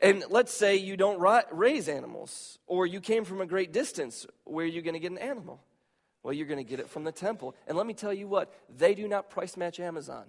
And 0.00 0.24
let's 0.28 0.52
say 0.52 0.76
you 0.76 0.96
don't 0.96 1.20
raise 1.50 1.88
animals, 1.88 2.58
or 2.66 2.86
you 2.86 3.00
came 3.00 3.24
from 3.24 3.40
a 3.40 3.46
great 3.46 3.72
distance. 3.72 4.26
Where 4.44 4.64
are 4.64 4.68
you 4.68 4.82
going 4.82 4.94
to 4.94 5.00
get 5.00 5.10
an 5.10 5.18
animal? 5.18 5.60
Well, 6.22 6.34
you're 6.34 6.46
going 6.46 6.64
to 6.64 6.68
get 6.68 6.80
it 6.80 6.90
from 6.90 7.04
the 7.04 7.12
temple. 7.12 7.54
And 7.66 7.76
let 7.76 7.86
me 7.86 7.94
tell 7.94 8.12
you 8.12 8.28
what, 8.28 8.52
they 8.76 8.94
do 8.94 9.08
not 9.08 9.30
price 9.30 9.56
match 9.56 9.80
Amazon. 9.80 10.24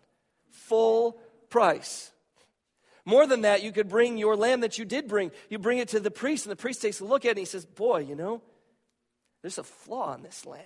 Full 0.51 1.17
price. 1.49 2.11
More 3.03 3.25
than 3.25 3.41
that, 3.41 3.63
you 3.63 3.71
could 3.71 3.89
bring 3.89 4.17
your 4.17 4.35
lamb 4.35 4.61
that 4.61 4.77
you 4.77 4.85
did 4.85 5.07
bring, 5.07 5.31
you 5.49 5.59
bring 5.59 5.77
it 5.79 5.89
to 5.89 5.99
the 5.99 6.11
priest, 6.11 6.45
and 6.45 6.51
the 6.51 6.57
priest 6.57 6.81
takes 6.81 6.99
a 6.99 7.05
look 7.05 7.25
at 7.25 7.29
it 7.29 7.31
and 7.31 7.39
he 7.39 7.45
says, 7.45 7.65
Boy, 7.65 7.99
you 7.99 8.15
know, 8.15 8.41
there's 9.41 9.57
a 9.57 9.63
flaw 9.63 10.13
in 10.13 10.23
this 10.23 10.45
lamb. 10.45 10.61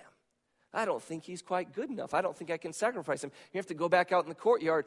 I 0.74 0.84
don't 0.84 1.02
think 1.02 1.24
he's 1.24 1.42
quite 1.42 1.72
good 1.72 1.90
enough. 1.90 2.14
I 2.14 2.20
don't 2.20 2.36
think 2.36 2.50
I 2.50 2.56
can 2.56 2.72
sacrifice 2.72 3.22
him. 3.22 3.30
You 3.52 3.58
have 3.58 3.66
to 3.66 3.74
go 3.74 3.88
back 3.88 4.10
out 4.10 4.24
in 4.24 4.28
the 4.28 4.34
courtyard 4.34 4.86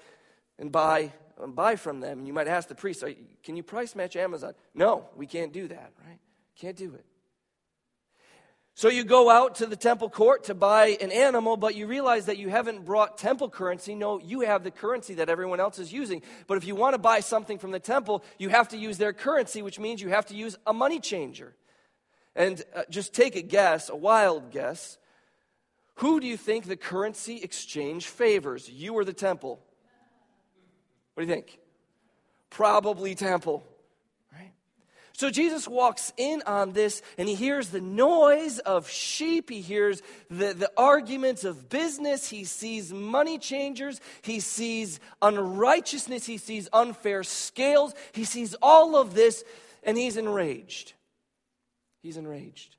and 0.57 0.71
buy, 0.71 1.13
buy 1.47 1.75
from 1.75 1.99
them. 1.99 2.19
And 2.19 2.27
you 2.27 2.33
might 2.33 2.47
ask 2.47 2.67
the 2.67 2.75
priest, 2.75 3.03
Can 3.43 3.55
you 3.55 3.63
price 3.63 3.95
match 3.95 4.15
Amazon? 4.15 4.53
No, 4.73 5.09
we 5.15 5.27
can't 5.27 5.53
do 5.53 5.67
that, 5.67 5.91
right? 6.05 6.19
Can't 6.55 6.77
do 6.77 6.93
it. 6.93 7.05
So 8.77 8.89
you 8.89 9.05
go 9.05 9.29
out 9.29 9.55
to 9.55 9.67
the 9.67 9.77
temple 9.77 10.09
court 10.09 10.45
to 10.45 10.53
buy 10.53 10.97
an 10.99 11.09
animal, 11.09 11.55
but 11.55 11.75
you 11.75 11.87
realize 11.87 12.25
that 12.25 12.37
you 12.37 12.49
haven't 12.49 12.83
brought 12.83 13.17
temple 13.17 13.49
currency. 13.49 13.95
No, 13.95 14.19
you 14.19 14.41
have 14.41 14.65
the 14.65 14.71
currency 14.71 15.13
that 15.13 15.29
everyone 15.29 15.61
else 15.61 15.79
is 15.79 15.93
using. 15.93 16.21
But 16.45 16.57
if 16.57 16.67
you 16.67 16.75
want 16.75 16.93
to 16.93 16.97
buy 16.97 17.21
something 17.21 17.57
from 17.57 17.71
the 17.71 17.79
temple, 17.79 18.21
you 18.37 18.49
have 18.49 18.67
to 18.69 18.77
use 18.77 18.97
their 18.97 19.13
currency, 19.13 19.61
which 19.61 19.79
means 19.79 20.01
you 20.01 20.09
have 20.09 20.25
to 20.25 20.35
use 20.35 20.57
a 20.67 20.73
money 20.73 20.99
changer. 20.99 21.55
And 22.35 22.61
uh, 22.75 22.83
just 22.89 23.13
take 23.13 23.37
a 23.37 23.41
guess, 23.41 23.87
a 23.87 23.95
wild 23.95 24.51
guess. 24.51 24.97
Who 25.95 26.19
do 26.19 26.27
you 26.27 26.35
think 26.35 26.65
the 26.65 26.75
currency 26.75 27.37
exchange 27.37 28.07
favors? 28.07 28.69
You 28.69 28.93
or 28.95 29.05
the 29.05 29.13
temple? 29.13 29.61
What 31.15 31.23
do 31.23 31.27
you 31.27 31.33
think? 31.33 31.59
Probably 32.51 33.15
temple. 33.15 33.65
So 35.17 35.29
Jesus 35.29 35.65
walks 35.65 36.11
in 36.17 36.43
on 36.45 36.73
this 36.73 37.01
and 37.17 37.29
he 37.29 37.35
hears 37.35 37.69
the 37.69 37.79
noise 37.79 38.59
of 38.59 38.89
sheep. 38.89 39.49
He 39.49 39.61
hears 39.61 40.01
the, 40.29 40.53
the 40.53 40.69
arguments 40.75 41.45
of 41.45 41.69
business. 41.69 42.29
He 42.29 42.43
sees 42.43 42.91
money 42.91 43.37
changers. 43.37 44.01
He 44.23 44.41
sees 44.41 44.99
unrighteousness. 45.21 46.25
He 46.25 46.37
sees 46.37 46.67
unfair 46.73 47.23
scales. 47.23 47.95
He 48.11 48.25
sees 48.25 48.55
all 48.61 48.97
of 48.97 49.13
this 49.13 49.45
and 49.83 49.97
he's 49.97 50.17
enraged. 50.17 50.91
He's 52.03 52.17
enraged. 52.17 52.75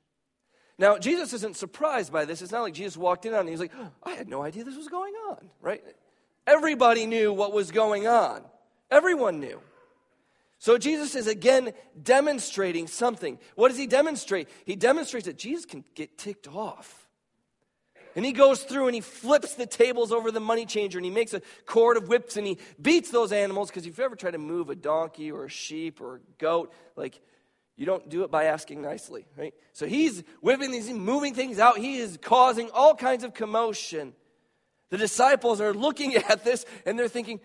Now, 0.77 0.99
Jesus 0.99 1.33
isn't 1.33 1.57
surprised 1.57 2.13
by 2.13 2.25
this. 2.25 2.43
It's 2.43 2.51
not 2.51 2.61
like 2.61 2.75
Jesus 2.75 2.97
walked 2.97 3.25
in 3.25 3.33
on 3.33 3.41
and 3.41 3.49
he's 3.49 3.59
like, 3.59 3.73
oh, 3.75 3.89
I 4.03 4.11
had 4.11 4.29
no 4.29 4.43
idea 4.43 4.63
this 4.63 4.77
was 4.77 4.89
going 4.89 5.15
on, 5.31 5.49
right? 5.59 5.83
Everybody 6.47 7.05
knew 7.05 7.33
what 7.33 7.51
was 7.51 7.71
going 7.71 8.07
on. 8.07 8.41
Everyone 8.89 9.41
knew. 9.41 9.59
So 10.59 10.77
Jesus 10.77 11.13
is 11.13 11.27
again 11.27 11.73
demonstrating 12.01 12.87
something. 12.87 13.37
What 13.55 13.67
does 13.67 13.77
he 13.77 13.85
demonstrate? 13.85 14.47
He 14.65 14.75
demonstrates 14.75 15.27
that 15.27 15.37
Jesus 15.37 15.65
can 15.65 15.83
get 15.93 16.17
ticked 16.17 16.47
off. 16.47 17.07
And 18.15 18.25
he 18.25 18.31
goes 18.31 18.63
through 18.63 18.87
and 18.87 18.95
he 18.95 19.01
flips 19.01 19.53
the 19.53 19.67
tables 19.67 20.11
over 20.11 20.31
the 20.31 20.39
money 20.39 20.65
changer 20.65 20.97
and 20.97 21.05
he 21.05 21.11
makes 21.11 21.35
a 21.35 21.41
cord 21.67 21.97
of 21.97 22.07
whips 22.07 22.35
and 22.35 22.47
he 22.47 22.57
beats 22.81 23.11
those 23.11 23.31
animals. 23.31 23.69
Because 23.69 23.85
if 23.85 23.99
you 23.99 24.03
ever 24.03 24.15
try 24.15 24.31
to 24.31 24.39
move 24.39 24.71
a 24.71 24.75
donkey 24.75 25.31
or 25.31 25.45
a 25.45 25.49
sheep 25.49 26.01
or 26.01 26.15
a 26.15 26.19
goat, 26.39 26.73
like 26.95 27.19
you 27.75 27.85
don't 27.85 28.09
do 28.09 28.23
it 28.23 28.31
by 28.31 28.45
asking 28.45 28.81
nicely, 28.81 29.27
right? 29.37 29.53
So 29.73 29.85
he's 29.85 30.23
whipping 30.41 30.71
these, 30.71 30.89
moving 30.89 31.35
things 31.35 31.59
out. 31.59 31.77
He 31.77 31.99
is 31.99 32.17
causing 32.19 32.71
all 32.71 32.95
kinds 32.95 33.23
of 33.23 33.35
commotion. 33.35 34.13
The 34.89 34.97
disciples 34.97 35.61
are 35.61 35.73
looking 35.73 36.15
at 36.29 36.43
this 36.43 36.65
and 36.85 36.97
they're 36.97 37.07
thinking, 37.07 37.39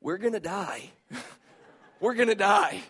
we're 0.00 0.18
going 0.18 0.32
to 0.32 0.40
die. 0.40 0.90
we're 2.00 2.14
going 2.14 2.28
to 2.28 2.34
die. 2.34 2.80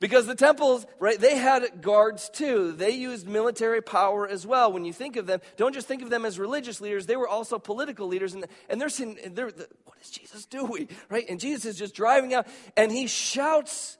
Because 0.00 0.26
the 0.26 0.34
temples, 0.34 0.84
right, 0.98 1.18
they 1.18 1.36
had 1.36 1.80
guards 1.80 2.28
too. 2.28 2.72
They 2.72 2.90
used 2.90 3.26
military 3.26 3.80
power 3.80 4.28
as 4.28 4.46
well. 4.46 4.70
When 4.72 4.84
you 4.84 4.92
think 4.92 5.16
of 5.16 5.26
them, 5.26 5.40
don't 5.56 5.72
just 5.72 5.86
think 5.86 6.02
of 6.02 6.10
them 6.10 6.24
as 6.24 6.38
religious 6.38 6.80
leaders, 6.80 7.06
they 7.06 7.16
were 7.16 7.28
also 7.28 7.58
political 7.58 8.06
leaders. 8.06 8.34
And, 8.34 8.44
and 8.68 8.80
they're 8.80 8.88
saying, 8.88 9.18
they're, 9.32 9.46
what 9.46 9.96
is 10.02 10.10
Jesus 10.10 10.44
doing? 10.46 10.88
Right? 11.08 11.24
And 11.28 11.38
Jesus 11.38 11.64
is 11.64 11.78
just 11.78 11.94
driving 11.94 12.34
out 12.34 12.46
and 12.76 12.90
he 12.90 13.06
shouts 13.06 13.98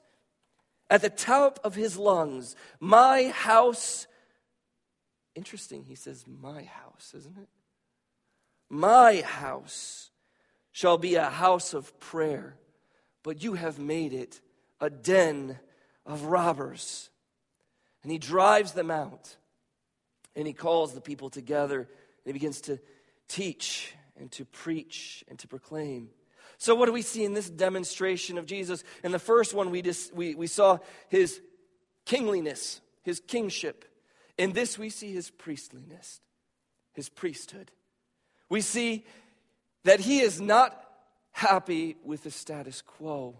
at 0.89 1.01
the 1.01 1.09
top 1.09 1.59
of 1.63 1.75
his 1.75 1.97
lungs, 1.97 2.55
My 2.79 3.29
house. 3.29 4.05
Interesting, 5.33 5.83
he 5.85 5.95
says, 5.95 6.25
My 6.27 6.63
house, 6.63 7.13
isn't 7.15 7.37
it? 7.37 7.47
My 8.69 9.21
house 9.21 10.09
shall 10.71 10.97
be 10.97 11.15
a 11.15 11.29
house 11.29 11.73
of 11.73 11.99
prayer 11.99 12.57
but 13.25 13.41
you 13.41 13.53
have 13.55 13.79
made 13.79 14.13
it 14.13 14.39
a 14.79 14.87
den 14.87 15.57
of 16.05 16.25
robbers. 16.25 17.09
And 18.03 18.11
he 18.11 18.19
drives 18.19 18.73
them 18.73 18.91
out. 18.91 19.35
And 20.35 20.45
he 20.45 20.53
calls 20.53 20.93
the 20.93 21.01
people 21.01 21.31
together. 21.31 21.79
And 21.79 21.87
he 22.25 22.33
begins 22.33 22.61
to 22.61 22.79
teach 23.27 23.95
and 24.15 24.31
to 24.33 24.45
preach 24.45 25.23
and 25.27 25.39
to 25.39 25.47
proclaim. 25.47 26.09
So, 26.59 26.75
what 26.75 26.85
do 26.85 26.93
we 26.93 27.01
see 27.01 27.25
in 27.25 27.33
this 27.33 27.49
demonstration 27.49 28.37
of 28.37 28.45
Jesus? 28.45 28.83
In 29.03 29.11
the 29.11 29.17
first 29.17 29.55
one, 29.55 29.71
we, 29.71 29.81
just, 29.81 30.13
we, 30.13 30.35
we 30.35 30.45
saw 30.45 30.77
his 31.09 31.41
kingliness, 32.05 32.79
his 33.01 33.19
kingship. 33.19 33.85
In 34.37 34.53
this, 34.53 34.77
we 34.77 34.91
see 34.91 35.11
his 35.11 35.31
priestliness, 35.31 36.21
his 36.93 37.09
priesthood. 37.09 37.71
We 38.49 38.61
see 38.61 39.05
that 39.83 39.99
he 39.99 40.19
is 40.19 40.39
not 40.39 40.79
happy 41.31 41.97
with 42.03 42.23
the 42.23 42.31
status 42.31 42.81
quo 42.81 43.35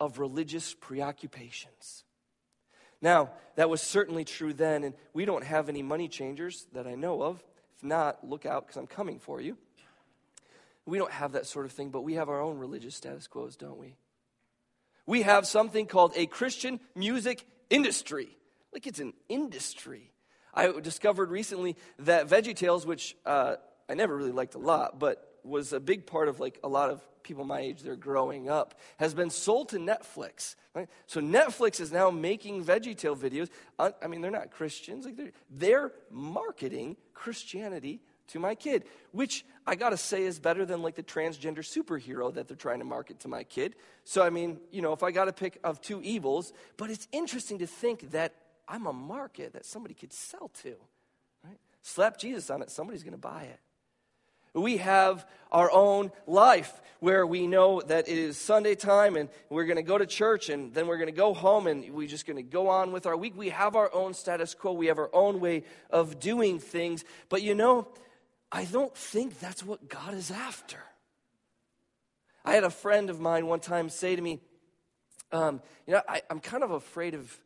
of 0.00 0.18
religious 0.18 0.74
preoccupations. 0.74 2.04
Now, 3.00 3.30
that 3.56 3.70
was 3.70 3.80
certainly 3.80 4.24
true 4.24 4.52
then, 4.52 4.84
and 4.84 4.94
we 5.12 5.24
don't 5.24 5.44
have 5.44 5.68
any 5.68 5.82
money 5.82 6.08
changers 6.08 6.66
that 6.72 6.86
I 6.86 6.94
know 6.94 7.22
of. 7.22 7.42
If 7.76 7.84
not, 7.84 8.28
look 8.28 8.44
out 8.44 8.66
because 8.66 8.76
I'm 8.76 8.86
coming 8.86 9.18
for 9.18 9.40
you. 9.40 9.56
We 10.84 10.98
don't 10.98 11.12
have 11.12 11.32
that 11.32 11.46
sort 11.46 11.66
of 11.66 11.72
thing, 11.72 11.90
but 11.90 12.00
we 12.00 12.14
have 12.14 12.28
our 12.28 12.40
own 12.40 12.58
religious 12.58 12.94
status 12.94 13.26
quos, 13.26 13.56
don't 13.56 13.78
we? 13.78 13.94
We 15.06 15.22
have 15.22 15.46
something 15.46 15.86
called 15.86 16.12
a 16.16 16.26
Christian 16.26 16.80
music 16.94 17.46
industry. 17.70 18.28
Like 18.72 18.86
it's 18.86 19.00
an 19.00 19.14
industry. 19.28 20.10
I 20.52 20.72
discovered 20.80 21.30
recently 21.30 21.76
that 22.00 22.28
VeggieTales, 22.28 22.84
which 22.84 23.16
uh, 23.24 23.56
I 23.88 23.94
never 23.94 24.16
really 24.16 24.32
liked 24.32 24.54
a 24.54 24.58
lot, 24.58 24.98
but 24.98 25.28
was 25.44 25.72
a 25.72 25.80
big 25.80 26.06
part 26.06 26.28
of 26.28 26.40
like 26.40 26.58
a 26.62 26.68
lot 26.68 26.90
of 26.90 27.02
people 27.22 27.44
my 27.44 27.60
age 27.60 27.82
they're 27.82 27.96
growing 27.96 28.48
up 28.48 28.78
has 28.98 29.12
been 29.12 29.30
sold 29.30 29.68
to 29.68 29.76
netflix 29.76 30.54
right? 30.74 30.88
so 31.06 31.20
netflix 31.20 31.80
is 31.80 31.92
now 31.92 32.10
making 32.10 32.64
veggietale 32.64 33.16
videos. 33.16 33.48
Uh, 33.78 33.90
I 34.02 34.06
mean 34.06 34.20
they're 34.20 34.30
not 34.30 34.50
christians 34.50 35.04
like 35.04 35.16
they're, 35.16 35.32
they're 35.50 35.92
marketing 36.10 36.96
christianity 37.14 38.00
to 38.28 38.38
my 38.38 38.54
kid 38.54 38.84
which 39.12 39.44
i 39.66 39.74
gotta 39.74 39.96
say 39.96 40.22
is 40.22 40.38
better 40.38 40.64
than 40.64 40.82
like 40.82 40.94
the 40.94 41.02
transgender 41.02 41.58
superhero 41.58 42.32
that 42.32 42.48
they're 42.48 42.56
trying 42.56 42.78
to 42.78 42.84
market 42.84 43.20
to 43.20 43.28
my 43.28 43.44
kid. 43.44 43.74
So 44.04 44.22
i 44.22 44.30
mean 44.30 44.58
you 44.70 44.80
know 44.80 44.92
if 44.92 45.02
i 45.02 45.10
gotta 45.10 45.32
pick 45.32 45.58
of 45.62 45.80
two 45.80 46.00
evils 46.02 46.52
but 46.76 46.90
it's 46.90 47.08
interesting 47.12 47.58
to 47.58 47.66
think 47.66 48.10
that 48.12 48.34
i'm 48.66 48.86
a 48.86 48.92
market 48.92 49.52
that 49.52 49.66
somebody 49.66 49.94
could 49.94 50.12
sell 50.12 50.50
to 50.62 50.76
right? 51.44 51.58
Slap 51.82 52.18
jesus 52.18 52.48
on 52.48 52.62
it 52.62 52.70
somebody's 52.70 53.02
gonna 53.02 53.18
buy 53.18 53.42
it 53.42 53.60
we 54.60 54.78
have 54.78 55.26
our 55.50 55.70
own 55.70 56.10
life 56.26 56.80
where 57.00 57.26
we 57.26 57.46
know 57.46 57.80
that 57.80 58.08
it 58.08 58.18
is 58.18 58.36
Sunday 58.36 58.74
time 58.74 59.16
and 59.16 59.28
we're 59.50 59.66
going 59.66 59.76
to 59.76 59.82
go 59.82 59.98
to 59.98 60.06
church 60.06 60.48
and 60.48 60.74
then 60.74 60.86
we're 60.86 60.96
going 60.96 61.08
to 61.08 61.12
go 61.12 61.32
home 61.32 61.66
and 61.66 61.88
we're 61.90 62.08
just 62.08 62.26
going 62.26 62.36
to 62.36 62.42
go 62.42 62.68
on 62.68 62.92
with 62.92 63.06
our 63.06 63.16
week. 63.16 63.36
We 63.36 63.50
have 63.50 63.76
our 63.76 63.92
own 63.94 64.14
status 64.14 64.54
quo, 64.54 64.72
we 64.72 64.86
have 64.86 64.98
our 64.98 65.10
own 65.12 65.40
way 65.40 65.64
of 65.90 66.18
doing 66.18 66.58
things. 66.58 67.04
But 67.28 67.42
you 67.42 67.54
know, 67.54 67.88
I 68.50 68.64
don't 68.64 68.94
think 68.96 69.38
that's 69.38 69.64
what 69.64 69.88
God 69.88 70.14
is 70.14 70.30
after. 70.30 70.78
I 72.44 72.54
had 72.54 72.64
a 72.64 72.70
friend 72.70 73.10
of 73.10 73.20
mine 73.20 73.46
one 73.46 73.60
time 73.60 73.90
say 73.90 74.16
to 74.16 74.22
me, 74.22 74.40
um, 75.32 75.60
You 75.86 75.94
know, 75.94 76.02
I, 76.08 76.22
I'm 76.30 76.40
kind 76.40 76.64
of 76.64 76.70
afraid 76.70 77.14
of, 77.14 77.38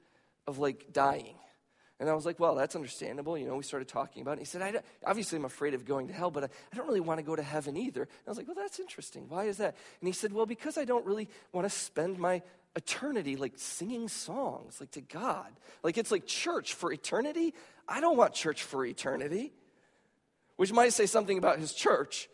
of 0.46 0.58
like 0.58 0.92
dying. 0.92 1.34
And 2.00 2.10
I 2.10 2.14
was 2.14 2.26
like, 2.26 2.40
well, 2.40 2.54
that's 2.54 2.74
understandable. 2.74 3.38
You 3.38 3.46
know, 3.46 3.56
we 3.56 3.62
started 3.62 3.86
talking 3.86 4.22
about 4.22 4.38
it. 4.38 4.40
He 4.40 4.44
said, 4.44 4.62
I 4.62 4.80
obviously, 5.06 5.36
I'm 5.36 5.44
afraid 5.44 5.74
of 5.74 5.84
going 5.84 6.08
to 6.08 6.12
hell, 6.12 6.30
but 6.30 6.44
I, 6.44 6.48
I 6.72 6.76
don't 6.76 6.86
really 6.86 7.00
want 7.00 7.18
to 7.18 7.22
go 7.22 7.36
to 7.36 7.42
heaven 7.42 7.76
either. 7.76 8.02
And 8.02 8.10
I 8.26 8.30
was 8.30 8.38
like, 8.38 8.48
well, 8.48 8.56
that's 8.56 8.80
interesting. 8.80 9.26
Why 9.28 9.44
is 9.44 9.58
that? 9.58 9.76
And 10.00 10.08
he 10.08 10.12
said, 10.12 10.32
well, 10.32 10.46
because 10.46 10.76
I 10.76 10.84
don't 10.84 11.06
really 11.06 11.28
want 11.52 11.64
to 11.64 11.70
spend 11.70 12.18
my 12.18 12.42
eternity 12.74 13.36
like 13.36 13.52
singing 13.56 14.08
songs, 14.08 14.80
like 14.80 14.90
to 14.92 15.00
God. 15.00 15.48
Like 15.82 15.98
it's 15.98 16.10
like 16.10 16.26
church 16.26 16.74
for 16.74 16.92
eternity. 16.92 17.54
I 17.88 18.00
don't 18.00 18.16
want 18.16 18.34
church 18.34 18.62
for 18.62 18.84
eternity, 18.84 19.52
which 20.56 20.72
might 20.72 20.92
say 20.92 21.06
something 21.06 21.38
about 21.38 21.58
his 21.58 21.72
church. 21.72 22.28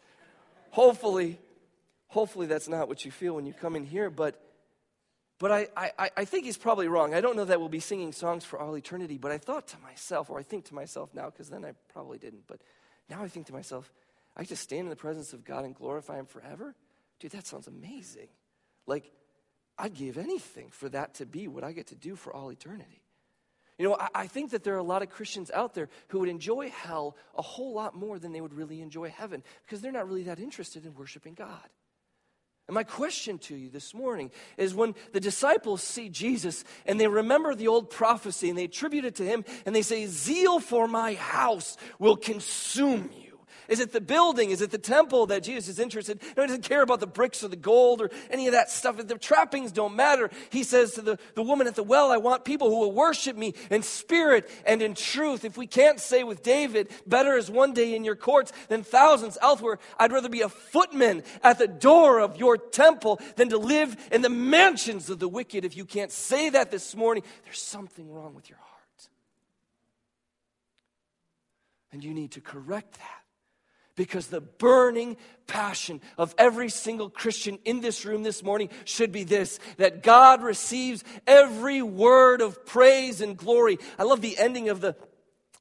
Hopefully, 0.70 1.38
hopefully 2.08 2.46
that's 2.46 2.68
not 2.68 2.88
what 2.88 3.04
you 3.04 3.10
feel 3.10 3.34
when 3.34 3.46
you 3.46 3.52
come 3.52 3.74
in 3.76 3.84
here, 3.84 4.10
but 4.10 4.40
but 5.38 5.52
I, 5.52 5.68
I, 5.76 6.10
I 6.16 6.24
think 6.24 6.44
he's 6.44 6.56
probably 6.56 6.88
wrong. 6.88 7.14
I 7.14 7.20
don't 7.20 7.36
know 7.36 7.44
that 7.44 7.60
we'll 7.60 7.68
be 7.68 7.80
singing 7.80 8.12
songs 8.12 8.44
for 8.44 8.58
all 8.58 8.76
eternity, 8.76 9.18
but 9.18 9.30
I 9.30 9.38
thought 9.38 9.68
to 9.68 9.78
myself, 9.78 10.30
or 10.30 10.38
I 10.38 10.42
think 10.42 10.66
to 10.66 10.74
myself 10.74 11.14
now, 11.14 11.26
because 11.26 11.48
then 11.48 11.64
I 11.64 11.72
probably 11.92 12.18
didn't, 12.18 12.46
but 12.48 12.60
now 13.08 13.22
I 13.22 13.28
think 13.28 13.46
to 13.46 13.52
myself, 13.52 13.92
I 14.36 14.44
just 14.44 14.62
stand 14.62 14.82
in 14.82 14.90
the 14.90 14.96
presence 14.96 15.32
of 15.32 15.44
God 15.44 15.64
and 15.64 15.74
glorify 15.74 16.18
Him 16.18 16.26
forever? 16.26 16.74
Dude, 17.20 17.32
that 17.32 17.46
sounds 17.46 17.68
amazing. 17.68 18.28
Like, 18.86 19.10
I'd 19.78 19.94
give 19.94 20.18
anything 20.18 20.70
for 20.70 20.88
that 20.88 21.14
to 21.14 21.26
be 21.26 21.46
what 21.46 21.62
I 21.62 21.72
get 21.72 21.88
to 21.88 21.94
do 21.94 22.16
for 22.16 22.32
all 22.34 22.50
eternity. 22.50 23.02
You 23.78 23.88
know, 23.88 23.96
I, 23.98 24.08
I, 24.14 24.26
think 24.26 24.50
that 24.50 24.64
there 24.64 24.74
are 24.74 24.78
a 24.78 24.82
lot 24.82 25.02
of 25.02 25.10
Christians 25.10 25.52
out 25.52 25.74
there 25.74 25.88
who 26.08 26.18
would 26.18 26.28
enjoy 26.28 26.70
hell 26.70 27.16
a 27.36 27.42
whole 27.42 27.74
lot 27.74 27.94
more 27.94 28.18
than 28.18 28.32
they 28.32 28.40
would 28.40 28.54
really 28.54 28.80
enjoy 28.80 29.08
heaven 29.08 29.44
because 29.64 29.80
they're 29.80 29.92
not 29.92 30.08
really 30.08 30.24
that 30.24 30.40
interested 30.40 30.84
in 30.84 30.94
worshiping 30.94 31.34
God. 31.34 31.68
And 32.68 32.74
my 32.74 32.84
question 32.84 33.38
to 33.38 33.56
you 33.56 33.70
this 33.70 33.94
morning 33.94 34.30
is 34.58 34.74
when 34.74 34.94
the 35.12 35.20
disciples 35.20 35.82
see 35.82 36.10
Jesus 36.10 36.64
and 36.84 37.00
they 37.00 37.08
remember 37.08 37.54
the 37.54 37.68
old 37.68 37.88
prophecy 37.88 38.50
and 38.50 38.58
they 38.58 38.64
attribute 38.64 39.06
it 39.06 39.14
to 39.16 39.24
him 39.24 39.46
and 39.64 39.74
they 39.74 39.80
say, 39.80 40.06
Zeal 40.06 40.60
for 40.60 40.86
my 40.86 41.14
house 41.14 41.78
will 41.98 42.16
consume 42.16 43.10
you. 43.18 43.27
Is 43.68 43.80
it 43.80 43.92
the 43.92 44.00
building? 44.00 44.50
Is 44.50 44.62
it 44.62 44.70
the 44.70 44.78
temple 44.78 45.26
that 45.26 45.42
Jesus 45.42 45.68
is 45.68 45.78
interested? 45.78 46.22
in? 46.22 46.28
No, 46.36 46.42
he 46.42 46.46
doesn't 46.46 46.64
care 46.64 46.80
about 46.80 47.00
the 47.00 47.06
bricks 47.06 47.44
or 47.44 47.48
the 47.48 47.56
gold 47.56 48.00
or 48.00 48.10
any 48.30 48.46
of 48.46 48.52
that 48.52 48.70
stuff. 48.70 48.96
The 48.96 49.18
trappings 49.18 49.72
don't 49.72 49.94
matter. 49.94 50.30
He 50.50 50.62
says 50.62 50.92
to 50.92 51.02
the, 51.02 51.18
the 51.34 51.42
woman 51.42 51.66
at 51.66 51.74
the 51.74 51.82
well, 51.82 52.10
I 52.10 52.16
want 52.16 52.46
people 52.46 52.70
who 52.70 52.80
will 52.80 52.92
worship 52.92 53.36
me 53.36 53.52
in 53.70 53.82
spirit 53.82 54.50
and 54.66 54.80
in 54.80 54.94
truth. 54.94 55.44
If 55.44 55.58
we 55.58 55.66
can't 55.66 56.00
say 56.00 56.24
with 56.24 56.42
David, 56.42 56.90
better 57.06 57.36
is 57.36 57.50
one 57.50 57.74
day 57.74 57.94
in 57.94 58.04
your 58.04 58.16
courts 58.16 58.52
than 58.68 58.82
thousands 58.82 59.36
elsewhere, 59.42 59.78
I'd 59.98 60.12
rather 60.12 60.30
be 60.30 60.40
a 60.40 60.48
footman 60.48 61.22
at 61.42 61.58
the 61.58 61.68
door 61.68 62.20
of 62.20 62.38
your 62.38 62.56
temple 62.56 63.20
than 63.36 63.50
to 63.50 63.58
live 63.58 63.96
in 64.10 64.22
the 64.22 64.30
mansions 64.30 65.10
of 65.10 65.18
the 65.18 65.28
wicked. 65.28 65.66
If 65.66 65.76
you 65.76 65.84
can't 65.84 66.10
say 66.10 66.48
that 66.48 66.70
this 66.70 66.96
morning, 66.96 67.22
there's 67.44 67.60
something 67.60 68.10
wrong 68.10 68.34
with 68.34 68.48
your 68.48 68.58
heart. 68.58 68.68
And 71.92 72.04
you 72.04 72.14
need 72.14 72.32
to 72.32 72.40
correct 72.40 72.94
that. 72.94 73.17
Because 73.98 74.28
the 74.28 74.40
burning 74.40 75.16
passion 75.48 76.00
of 76.16 76.32
every 76.38 76.68
single 76.68 77.10
Christian 77.10 77.58
in 77.64 77.80
this 77.80 78.04
room 78.04 78.22
this 78.22 78.44
morning 78.44 78.68
should 78.84 79.10
be 79.10 79.24
this 79.24 79.58
that 79.76 80.04
God 80.04 80.40
receives 80.40 81.02
every 81.26 81.82
word 81.82 82.40
of 82.40 82.64
praise 82.64 83.20
and 83.20 83.36
glory. 83.36 83.78
I 83.98 84.04
love 84.04 84.20
the 84.20 84.38
ending 84.38 84.68
of 84.68 84.80
the 84.80 84.94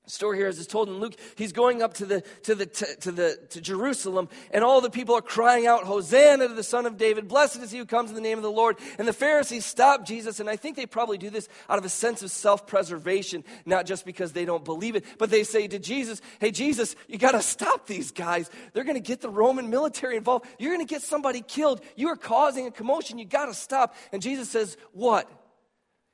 story 0.08 0.38
here 0.38 0.48
as 0.48 0.58
it's 0.58 0.68
told 0.68 0.88
in 0.88 1.00
luke 1.00 1.16
he's 1.36 1.52
going 1.52 1.82
up 1.82 1.94
to 1.94 2.06
the 2.06 2.22
to 2.44 2.56
the 2.56 2.66
to, 2.66 2.96
to, 2.98 3.12
the 3.12 3.38
to 3.50 3.62
jerusalem 3.62 4.30
and 4.52 4.64
all 4.64 4.82
the 4.82 4.90
people 4.90 5.16
are 5.16 5.22
crying 5.22 5.68
out 5.68 5.84
hosanna 5.84 6.48
to 6.48 6.54
the 6.54 6.64
son 6.64 6.86
of 6.86 6.98
david 6.98 7.28
blessed 7.28 7.62
is 7.62 7.72
he 7.72 7.78
who 7.78 7.86
comes 7.86 8.10
in 8.10 8.16
the 8.16 8.22
name 8.22 8.38
of 8.38 8.44
the 8.44 8.52
lord. 8.52 8.78
And 8.98 9.08
the 9.08 9.14
pharisees 9.14 9.66
stop 9.66 10.06
jesus 10.06 10.40
and 10.40 10.50
i 10.50 10.56
think 10.56 10.76
they 10.76 10.86
probably 10.86 11.18
do 11.18 11.30
this 11.30 11.50
out 11.70 11.78
of 11.78 11.86
a 11.86 11.90
sense 11.90 12.24
of 12.24 12.32
self-preservation 12.32 13.44
not 13.66 13.86
just 13.86 14.06
because 14.06 14.34
they 14.34 14.46
don't 14.46 14.66
believe 14.66 14.96
it 14.96 15.06
but 15.18 15.30
they 15.30 15.44
say 15.44 15.68
to 15.68 15.80
jesus 15.80 16.22
hey 16.40 16.52
jesus 16.52 16.96
you 17.08 17.18
got 17.18 17.32
to 17.32 17.42
stop 17.42 17.88
these 17.88 18.12
guys. 18.12 18.50
They're 18.74 18.84
going 18.84 18.96
to 18.96 19.02
get 19.02 19.22
the 19.22 19.30
roman 19.30 19.70
military 19.70 20.18
involved. 20.18 20.46
You're 20.60 20.74
going 20.74 20.86
to 20.86 20.94
get 20.94 21.02
somebody 21.02 21.42
killed. 21.42 21.82
You 21.96 22.10
are 22.10 22.16
causing 22.16 22.68
a 22.68 22.72
commotion. 22.72 23.18
You 23.18 23.26
got 23.26 23.48
to 23.48 23.54
stop. 23.54 23.96
And 24.12 24.22
jesus 24.22 24.50
says 24.50 24.78
what? 24.92 25.30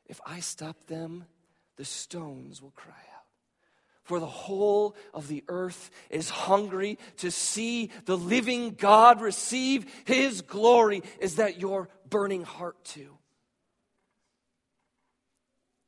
If 0.05 0.19
i 0.25 0.39
stop 0.39 0.85
them 0.87 1.25
the 1.75 1.85
stones 1.85 2.61
will 2.61 2.71
cry 2.71 2.93
out 2.93 3.12
for 4.03 4.19
the 4.19 4.25
whole 4.25 4.95
of 5.13 5.27
the 5.27 5.43
earth 5.47 5.89
is 6.09 6.29
hungry 6.29 6.99
to 7.17 7.31
see 7.31 7.89
the 8.05 8.17
living 8.17 8.71
God 8.71 9.21
receive 9.21 9.85
his 10.05 10.41
glory. 10.41 11.03
Is 11.19 11.37
that 11.37 11.59
your 11.59 11.89
burning 12.09 12.43
heart 12.43 12.83
too? 12.83 13.17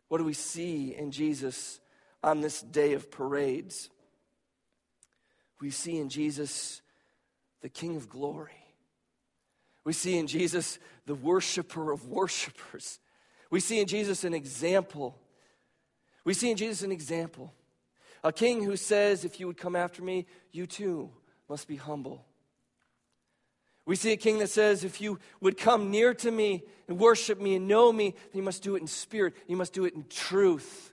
What 0.08 0.20
do 0.20 0.24
we 0.24 0.34
see 0.34 0.96
in 0.96 1.12
Jesus 1.12 1.80
on 2.24 2.40
this 2.40 2.62
day 2.62 2.94
of 2.94 3.12
parades? 3.12 3.90
We 5.60 5.70
see 5.72 5.98
in 5.98 6.10
Jesus 6.10 6.82
the 7.62 7.70
King 7.70 7.98
of 7.98 8.10
glory. 8.10 8.52
We 9.84 9.94
see 9.94 10.18
in 10.18 10.28
Jesus 10.28 10.80
the 11.06 11.16
worshiper 11.16 11.92
of 11.92 12.08
worshipers. 12.08 13.00
We 13.52 13.60
see 13.60 13.80
in 13.80 13.88
Jesus 13.88 14.24
an 14.24 14.34
example. 14.34 15.18
We 16.24 16.34
see 16.34 16.50
in 16.50 16.58
Jesus 16.58 16.82
an 16.82 16.92
example 16.92 17.54
a 18.26 18.34
king 18.34 18.64
who 18.64 18.76
says, 18.76 19.24
If 19.24 19.40
you 19.40 19.48
would 19.48 19.58
come 19.58 19.76
after 19.76 20.02
me, 20.02 20.26
you 20.52 20.66
too 20.66 21.12
must 21.48 21.68
be 21.68 21.76
humble. 21.76 22.26
We 23.86 23.96
see 23.96 24.12
a 24.12 24.18
king 24.18 24.40
that 24.40 24.50
says, 24.50 24.84
If 24.84 25.00
you 25.00 25.20
would 25.40 25.58
come 25.58 25.92
near 25.92 26.14
to 26.16 26.32
me 26.32 26.64
and 26.88 27.00
worship 27.00 27.40
me 27.40 27.56
and 27.56 27.68
know 27.68 27.94
me, 27.94 28.10
then 28.10 28.40
you 28.40 28.44
must 28.44 28.64
do 28.64 28.76
it 28.76 28.82
in 28.82 28.88
spirit, 28.88 29.36
you 29.48 29.56
must 29.56 29.74
do 29.74 29.86
it 29.86 29.94
in 29.94 30.06
truth. 30.10 30.92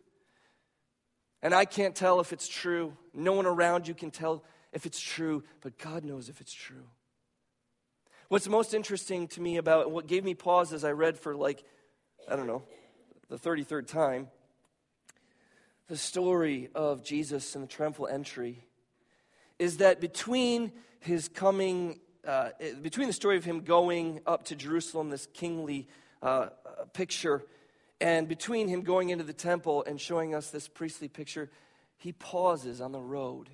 And 1.42 1.55
I 1.55 1.64
can't 1.64 1.97
tell 1.97 2.21
if 2.21 2.33
it's 2.33 2.47
true. 2.47 2.97
No 3.14 3.33
one 3.33 3.47
around 3.47 3.88
you 3.88 3.95
can 3.95 4.11
tell 4.11 4.45
if 4.73 4.87
it's 4.87 5.01
true, 5.01 5.42
but 5.62 5.79
God 5.79 6.05
knows 6.05 6.29
if 6.29 6.40
it's 6.40 6.53
true. 6.53 6.85
What's 8.29 8.47
most 8.47 8.75
interesting 8.75 9.27
to 9.29 9.40
me 9.40 9.57
about 9.57 9.90
what 9.90 10.07
gave 10.07 10.23
me 10.23 10.35
pause 10.35 10.73
as 10.73 10.85
I 10.85 10.92
read 10.92 11.18
for 11.18 11.35
like, 11.35 11.64
I 12.29 12.37
don't 12.37 12.47
know, 12.47 12.62
the 13.29 13.38
33rd 13.38 13.87
time, 13.87 14.29
the 15.93 15.99
story 15.99 16.71
of 16.75 17.05
Jesus 17.05 17.55
and 17.55 17.65
the 17.65 17.69
triumphal 17.69 18.07
entry 18.07 18.65
is 19.59 19.77
that 19.77 20.01
between 20.01 20.73
his 21.01 21.29
coming, 21.29 22.01
uh, 22.27 22.49
between 22.81 23.09
the 23.09 23.13
story 23.13 23.37
of 23.37 23.45
him 23.45 23.61
going 23.61 24.23
up 24.27 24.45
to 24.45 24.57
Jerusalem, 24.57 25.11
this 25.11 25.29
kingly 25.35 25.87
uh, 26.23 26.49
picture, 26.95 27.45
and 28.01 28.27
between 28.27 28.69
him 28.69 28.81
going 28.81 29.11
into 29.11 29.23
the 29.23 29.35
temple 29.35 29.85
and 29.87 30.01
showing 30.01 30.35
us 30.35 30.49
this 30.49 30.67
priestly 30.67 31.09
picture, 31.09 31.51
he 31.99 32.13
pauses 32.13 32.81
on 32.81 32.93
the 32.93 32.99
road. 32.99 33.51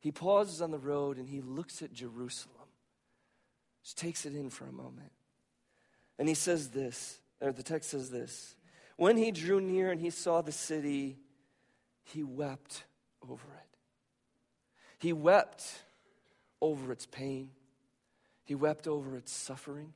He 0.00 0.12
pauses 0.12 0.60
on 0.60 0.72
the 0.72 0.78
road 0.78 1.16
and 1.16 1.26
he 1.26 1.40
looks 1.40 1.80
at 1.80 1.90
Jerusalem. 1.90 2.68
Just 3.82 3.96
takes 3.96 4.26
it 4.26 4.34
in 4.34 4.50
for 4.50 4.66
a 4.66 4.72
moment. 4.72 5.12
And 6.18 6.28
he 6.28 6.34
says 6.34 6.68
this, 6.68 7.18
or 7.40 7.52
the 7.52 7.62
text 7.62 7.88
says 7.88 8.10
this 8.10 8.56
When 8.98 9.16
he 9.16 9.30
drew 9.30 9.60
near 9.60 9.92
and 9.92 10.00
he 10.00 10.10
saw 10.10 10.42
the 10.42 10.50
city, 10.50 11.20
he 12.02 12.24
wept 12.24 12.82
over 13.22 13.44
it. 13.44 13.78
He 14.98 15.12
wept 15.12 15.64
over 16.60 16.90
its 16.90 17.06
pain. 17.06 17.50
He 18.44 18.56
wept 18.56 18.88
over 18.88 19.16
its 19.16 19.30
suffering. 19.30 19.92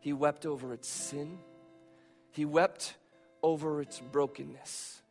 He 0.00 0.12
wept 0.12 0.44
over 0.44 0.74
its 0.74 0.88
sin. 0.88 1.38
He 2.32 2.44
wept 2.44 2.96
over 3.44 3.80
its 3.80 4.00
brokenness. 4.00 5.02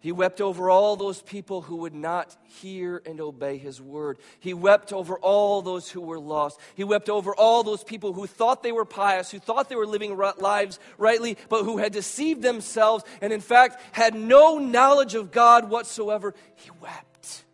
He 0.00 0.12
wept 0.12 0.40
over 0.40 0.70
all 0.70 0.94
those 0.94 1.20
people 1.22 1.62
who 1.62 1.76
would 1.76 1.94
not 1.94 2.36
hear 2.44 3.02
and 3.04 3.20
obey 3.20 3.58
his 3.58 3.80
word. 3.80 4.18
He 4.38 4.54
wept 4.54 4.92
over 4.92 5.18
all 5.18 5.60
those 5.60 5.90
who 5.90 6.00
were 6.00 6.20
lost. 6.20 6.60
He 6.76 6.84
wept 6.84 7.08
over 7.08 7.34
all 7.34 7.64
those 7.64 7.82
people 7.82 8.12
who 8.12 8.28
thought 8.28 8.62
they 8.62 8.70
were 8.70 8.84
pious, 8.84 9.32
who 9.32 9.40
thought 9.40 9.68
they 9.68 9.74
were 9.74 9.86
living 9.86 10.16
lives 10.16 10.78
rightly, 10.98 11.36
but 11.48 11.64
who 11.64 11.78
had 11.78 11.92
deceived 11.92 12.42
themselves 12.42 13.02
and, 13.20 13.32
in 13.32 13.40
fact, 13.40 13.80
had 13.90 14.14
no 14.14 14.58
knowledge 14.58 15.16
of 15.16 15.32
God 15.32 15.68
whatsoever. 15.68 16.32
He 16.54 16.70
wept. 16.80 17.44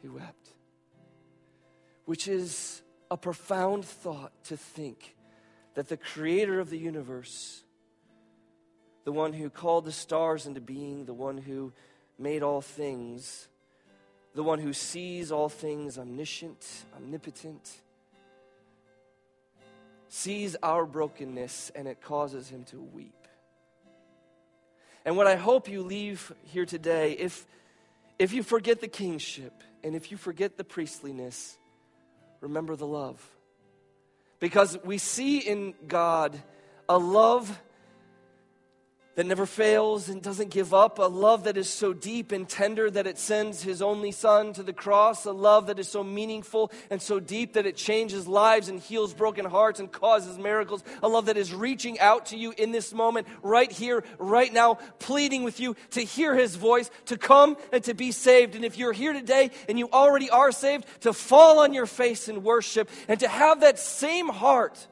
He 0.00 0.08
wept. 0.08 0.48
Which 2.06 2.26
is 2.26 2.80
a 3.10 3.18
profound 3.18 3.84
thought 3.84 4.32
to 4.44 4.56
think 4.56 5.14
that 5.74 5.88
the 5.88 5.98
creator 5.98 6.58
of 6.58 6.70
the 6.70 6.78
universe 6.78 7.63
the 9.04 9.12
one 9.12 9.32
who 9.32 9.50
called 9.50 9.84
the 9.84 9.92
stars 9.92 10.46
into 10.46 10.60
being, 10.60 11.04
the 11.04 11.14
one 11.14 11.38
who 11.38 11.72
made 12.18 12.42
all 12.42 12.60
things, 12.60 13.48
the 14.34 14.42
one 14.42 14.58
who 14.58 14.72
sees 14.72 15.30
all 15.30 15.48
things, 15.48 15.98
omniscient, 15.98 16.84
omnipotent, 16.96 17.70
sees 20.08 20.56
our 20.62 20.86
brokenness 20.86 21.70
and 21.74 21.86
it 21.86 22.00
causes 22.00 22.48
him 22.48 22.64
to 22.64 22.80
weep. 22.80 23.12
And 25.04 25.16
what 25.16 25.26
I 25.26 25.36
hope 25.36 25.68
you 25.68 25.82
leave 25.82 26.32
here 26.44 26.64
today, 26.64 27.12
if, 27.12 27.46
if 28.18 28.32
you 28.32 28.42
forget 28.42 28.80
the 28.80 28.88
kingship 28.88 29.52
and 29.82 29.94
if 29.94 30.10
you 30.10 30.16
forget 30.16 30.56
the 30.56 30.64
priestliness, 30.64 31.58
remember 32.40 32.74
the 32.74 32.86
love. 32.86 33.22
Because 34.40 34.78
we 34.82 34.98
see 34.98 35.38
in 35.38 35.74
God 35.86 36.40
a 36.88 36.96
love 36.96 37.60
that 39.14 39.26
never 39.26 39.46
fails 39.46 40.08
and 40.08 40.20
doesn't 40.20 40.50
give 40.50 40.74
up, 40.74 40.98
a 40.98 41.02
love 41.02 41.44
that 41.44 41.56
is 41.56 41.68
so 41.68 41.92
deep 41.92 42.32
and 42.32 42.48
tender 42.48 42.90
that 42.90 43.06
it 43.06 43.18
sends 43.18 43.62
his 43.62 43.80
only 43.80 44.10
son 44.10 44.52
to 44.52 44.62
the 44.62 44.72
cross, 44.72 45.24
a 45.24 45.32
love 45.32 45.68
that 45.68 45.78
is 45.78 45.88
so 45.88 46.02
meaningful 46.02 46.70
and 46.90 47.00
so 47.00 47.20
deep 47.20 47.52
that 47.52 47.66
it 47.66 47.76
changes 47.76 48.26
lives 48.26 48.68
and 48.68 48.80
heals 48.80 49.14
broken 49.14 49.44
hearts 49.44 49.80
and 49.80 49.92
causes 49.92 50.38
miracles, 50.38 50.82
a 51.02 51.08
love 51.08 51.26
that 51.26 51.36
is 51.36 51.54
reaching 51.54 51.98
out 52.00 52.26
to 52.26 52.36
you 52.36 52.52
in 52.56 52.72
this 52.72 52.92
moment, 52.92 53.26
right 53.42 53.70
here, 53.70 54.04
right 54.18 54.52
now, 54.52 54.74
pleading 54.98 55.44
with 55.44 55.60
you 55.60 55.76
to 55.90 56.00
hear 56.00 56.34
his 56.34 56.56
voice, 56.56 56.90
to 57.06 57.16
come 57.16 57.56
and 57.72 57.84
to 57.84 57.94
be 57.94 58.12
saved. 58.12 58.54
And 58.54 58.64
if 58.64 58.78
you're 58.78 58.92
here 58.92 59.12
today 59.12 59.50
and 59.68 59.78
you 59.78 59.88
already 59.92 60.30
are 60.30 60.52
saved, 60.52 60.86
to 61.02 61.12
fall 61.12 61.60
on 61.60 61.72
your 61.72 61.86
face 61.86 62.28
and 62.28 62.42
worship 62.42 62.90
and 63.08 63.20
to 63.20 63.28
have 63.28 63.60
that 63.60 63.78
same 63.78 64.28
heart 64.28 64.86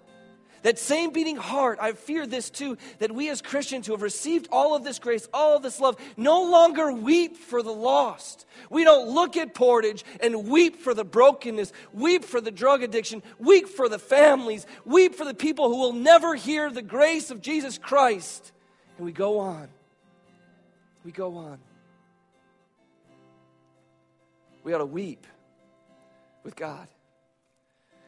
that 0.62 0.79
same 0.79 1.11
beating 1.11 1.37
heart, 1.37 1.79
I 1.81 1.92
fear 1.92 2.27
this 2.27 2.51
too, 2.51 2.79
that 2.98 3.12
we 3.12 3.29
as 3.29 3.42
Christians 3.42 3.87
who 3.87 3.92
have 3.92 4.03
received 4.03 4.48
all 4.51 4.75
of 4.75 4.85
this 4.85 4.98
grace, 4.98 5.29
all 5.33 5.57
of 5.57 5.62
this 5.62 5.81
love, 5.81 5.96
no 6.16 6.42
longer 6.44 6.92
weep 6.92 7.37
for 7.37 7.62
the 7.62 7.72
lost. 7.72 8.46
We 8.70 8.85
don't 8.85 9.09
look 9.09 9.37
at 9.37 9.55
Portage 9.55 10.05
and 10.20 10.48
weep 10.48 10.77
for 10.77 10.94
the 10.94 11.05
brokenness, 11.05 11.72
weep 11.92 12.25
for 12.25 12.40
the 12.40 12.51
drug 12.51 12.83
addiction, 12.83 13.22
weep 13.38 13.68
for 13.68 13.88
the 13.88 13.98
families, 13.98 14.66
weep 14.85 15.14
for 15.14 15.25
the 15.25 15.35
people 15.35 15.68
who 15.68 15.79
will 15.79 15.92
never 15.92 16.35
hear 16.35 16.70
the 16.70 16.83
grace 16.83 17.31
of 17.31 17.42
Jesus 17.42 17.79
Christ. 17.79 18.53
And 18.96 19.05
we 19.05 19.12
go 19.12 19.40
on. 19.40 19.68
We 21.05 21.11
go 21.11 21.37
on. 21.37 21.59
We 24.62 24.72
ought 24.72 24.79
to 24.79 24.87
weep 24.87 25.27
with 26.44 26.55
God. 26.55 26.87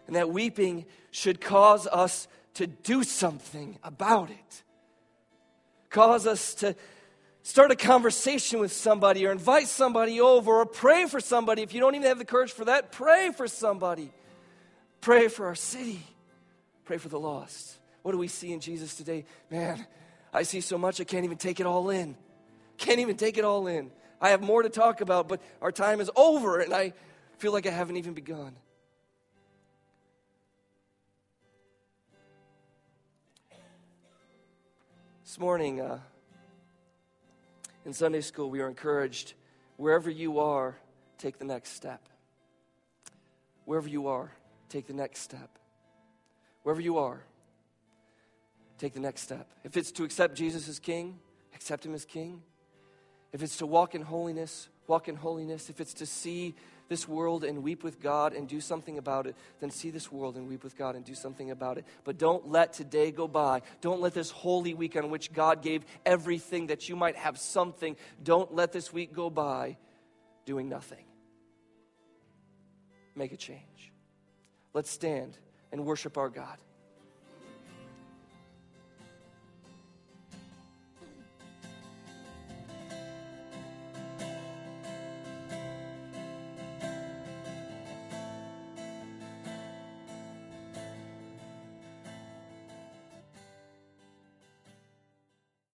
And 0.06 0.16
that 0.16 0.30
weeping 0.30 0.84
should 1.10 1.40
cause 1.40 1.86
us 1.86 2.28
to 2.54 2.66
do 2.66 3.02
something 3.02 3.78
about 3.82 4.30
it. 4.30 4.62
Cause 5.90 6.26
us 6.26 6.54
to 6.56 6.74
start 7.42 7.70
a 7.70 7.76
conversation 7.76 8.58
with 8.58 8.72
somebody 8.72 9.26
or 9.26 9.32
invite 9.32 9.68
somebody 9.68 10.20
over 10.20 10.52
or 10.60 10.66
pray 10.66 11.06
for 11.06 11.20
somebody. 11.20 11.62
If 11.62 11.74
you 11.74 11.80
don't 11.80 11.94
even 11.94 12.08
have 12.08 12.18
the 12.18 12.24
courage 12.24 12.52
for 12.52 12.64
that, 12.64 12.90
pray 12.90 13.30
for 13.30 13.46
somebody. 13.46 14.10
Pray 15.00 15.28
for 15.28 15.46
our 15.46 15.54
city. 15.54 16.00
Pray 16.84 16.98
for 16.98 17.08
the 17.08 17.18
lost. 17.18 17.78
What 18.02 18.12
do 18.12 18.18
we 18.18 18.28
see 18.28 18.52
in 18.52 18.60
Jesus 18.60 18.96
today? 18.96 19.24
Man, 19.50 19.86
I 20.32 20.42
see 20.42 20.60
so 20.60 20.78
much 20.78 21.00
I 21.00 21.04
can't 21.04 21.24
even 21.24 21.38
take 21.38 21.60
it 21.60 21.66
all 21.66 21.90
in. 21.90 22.16
Can't 22.76 23.00
even 23.00 23.16
take 23.16 23.38
it 23.38 23.44
all 23.44 23.66
in. 23.66 23.90
I 24.20 24.30
have 24.30 24.42
more 24.42 24.62
to 24.62 24.68
talk 24.68 25.00
about, 25.00 25.28
but 25.28 25.40
our 25.60 25.70
time 25.70 26.00
is 26.00 26.10
over 26.16 26.60
and 26.60 26.72
I 26.72 26.92
feel 27.38 27.52
like 27.52 27.66
I 27.66 27.70
haven't 27.70 27.96
even 27.96 28.14
begun. 28.14 28.56
This 35.34 35.40
morning 35.40 35.80
uh, 35.80 35.98
in 37.84 37.92
Sunday 37.92 38.20
school, 38.20 38.50
we 38.50 38.60
are 38.60 38.68
encouraged 38.68 39.34
wherever 39.78 40.08
you 40.08 40.38
are, 40.38 40.76
take 41.18 41.40
the 41.40 41.44
next 41.44 41.70
step. 41.70 42.08
Wherever 43.64 43.88
you 43.88 44.06
are, 44.06 44.30
take 44.68 44.86
the 44.86 44.92
next 44.92 45.22
step. 45.22 45.58
Wherever 46.62 46.80
you 46.80 46.98
are, 46.98 47.24
take 48.78 48.92
the 48.92 49.00
next 49.00 49.22
step. 49.22 49.50
If 49.64 49.76
it's 49.76 49.90
to 49.90 50.04
accept 50.04 50.36
Jesus 50.36 50.68
as 50.68 50.78
King, 50.78 51.18
accept 51.52 51.84
Him 51.84 51.94
as 51.94 52.04
King. 52.04 52.40
If 53.32 53.42
it's 53.42 53.56
to 53.56 53.66
walk 53.66 53.96
in 53.96 54.02
holiness, 54.02 54.68
walk 54.86 55.08
in 55.08 55.16
holiness. 55.16 55.68
If 55.68 55.80
it's 55.80 55.94
to 55.94 56.06
see 56.06 56.54
this 56.88 57.08
world 57.08 57.44
and 57.44 57.62
weep 57.62 57.82
with 57.82 58.00
God 58.00 58.32
and 58.32 58.46
do 58.46 58.60
something 58.60 58.98
about 58.98 59.26
it, 59.26 59.36
then 59.60 59.70
see 59.70 59.90
this 59.90 60.12
world 60.12 60.36
and 60.36 60.48
weep 60.48 60.62
with 60.62 60.76
God 60.76 60.96
and 60.96 61.04
do 61.04 61.14
something 61.14 61.50
about 61.50 61.78
it. 61.78 61.84
But 62.04 62.18
don't 62.18 62.50
let 62.50 62.72
today 62.72 63.10
go 63.10 63.26
by. 63.26 63.62
Don't 63.80 64.00
let 64.00 64.14
this 64.14 64.30
holy 64.30 64.74
week 64.74 64.96
on 64.96 65.10
which 65.10 65.32
God 65.32 65.62
gave 65.62 65.84
everything 66.04 66.68
that 66.68 66.88
you 66.88 66.96
might 66.96 67.16
have 67.16 67.38
something, 67.38 67.96
don't 68.22 68.54
let 68.54 68.72
this 68.72 68.92
week 68.92 69.12
go 69.12 69.30
by 69.30 69.76
doing 70.44 70.68
nothing. 70.68 71.04
Make 73.14 73.32
a 73.32 73.36
change. 73.36 73.92
Let's 74.72 74.90
stand 74.90 75.38
and 75.72 75.84
worship 75.84 76.18
our 76.18 76.28
God. 76.28 76.58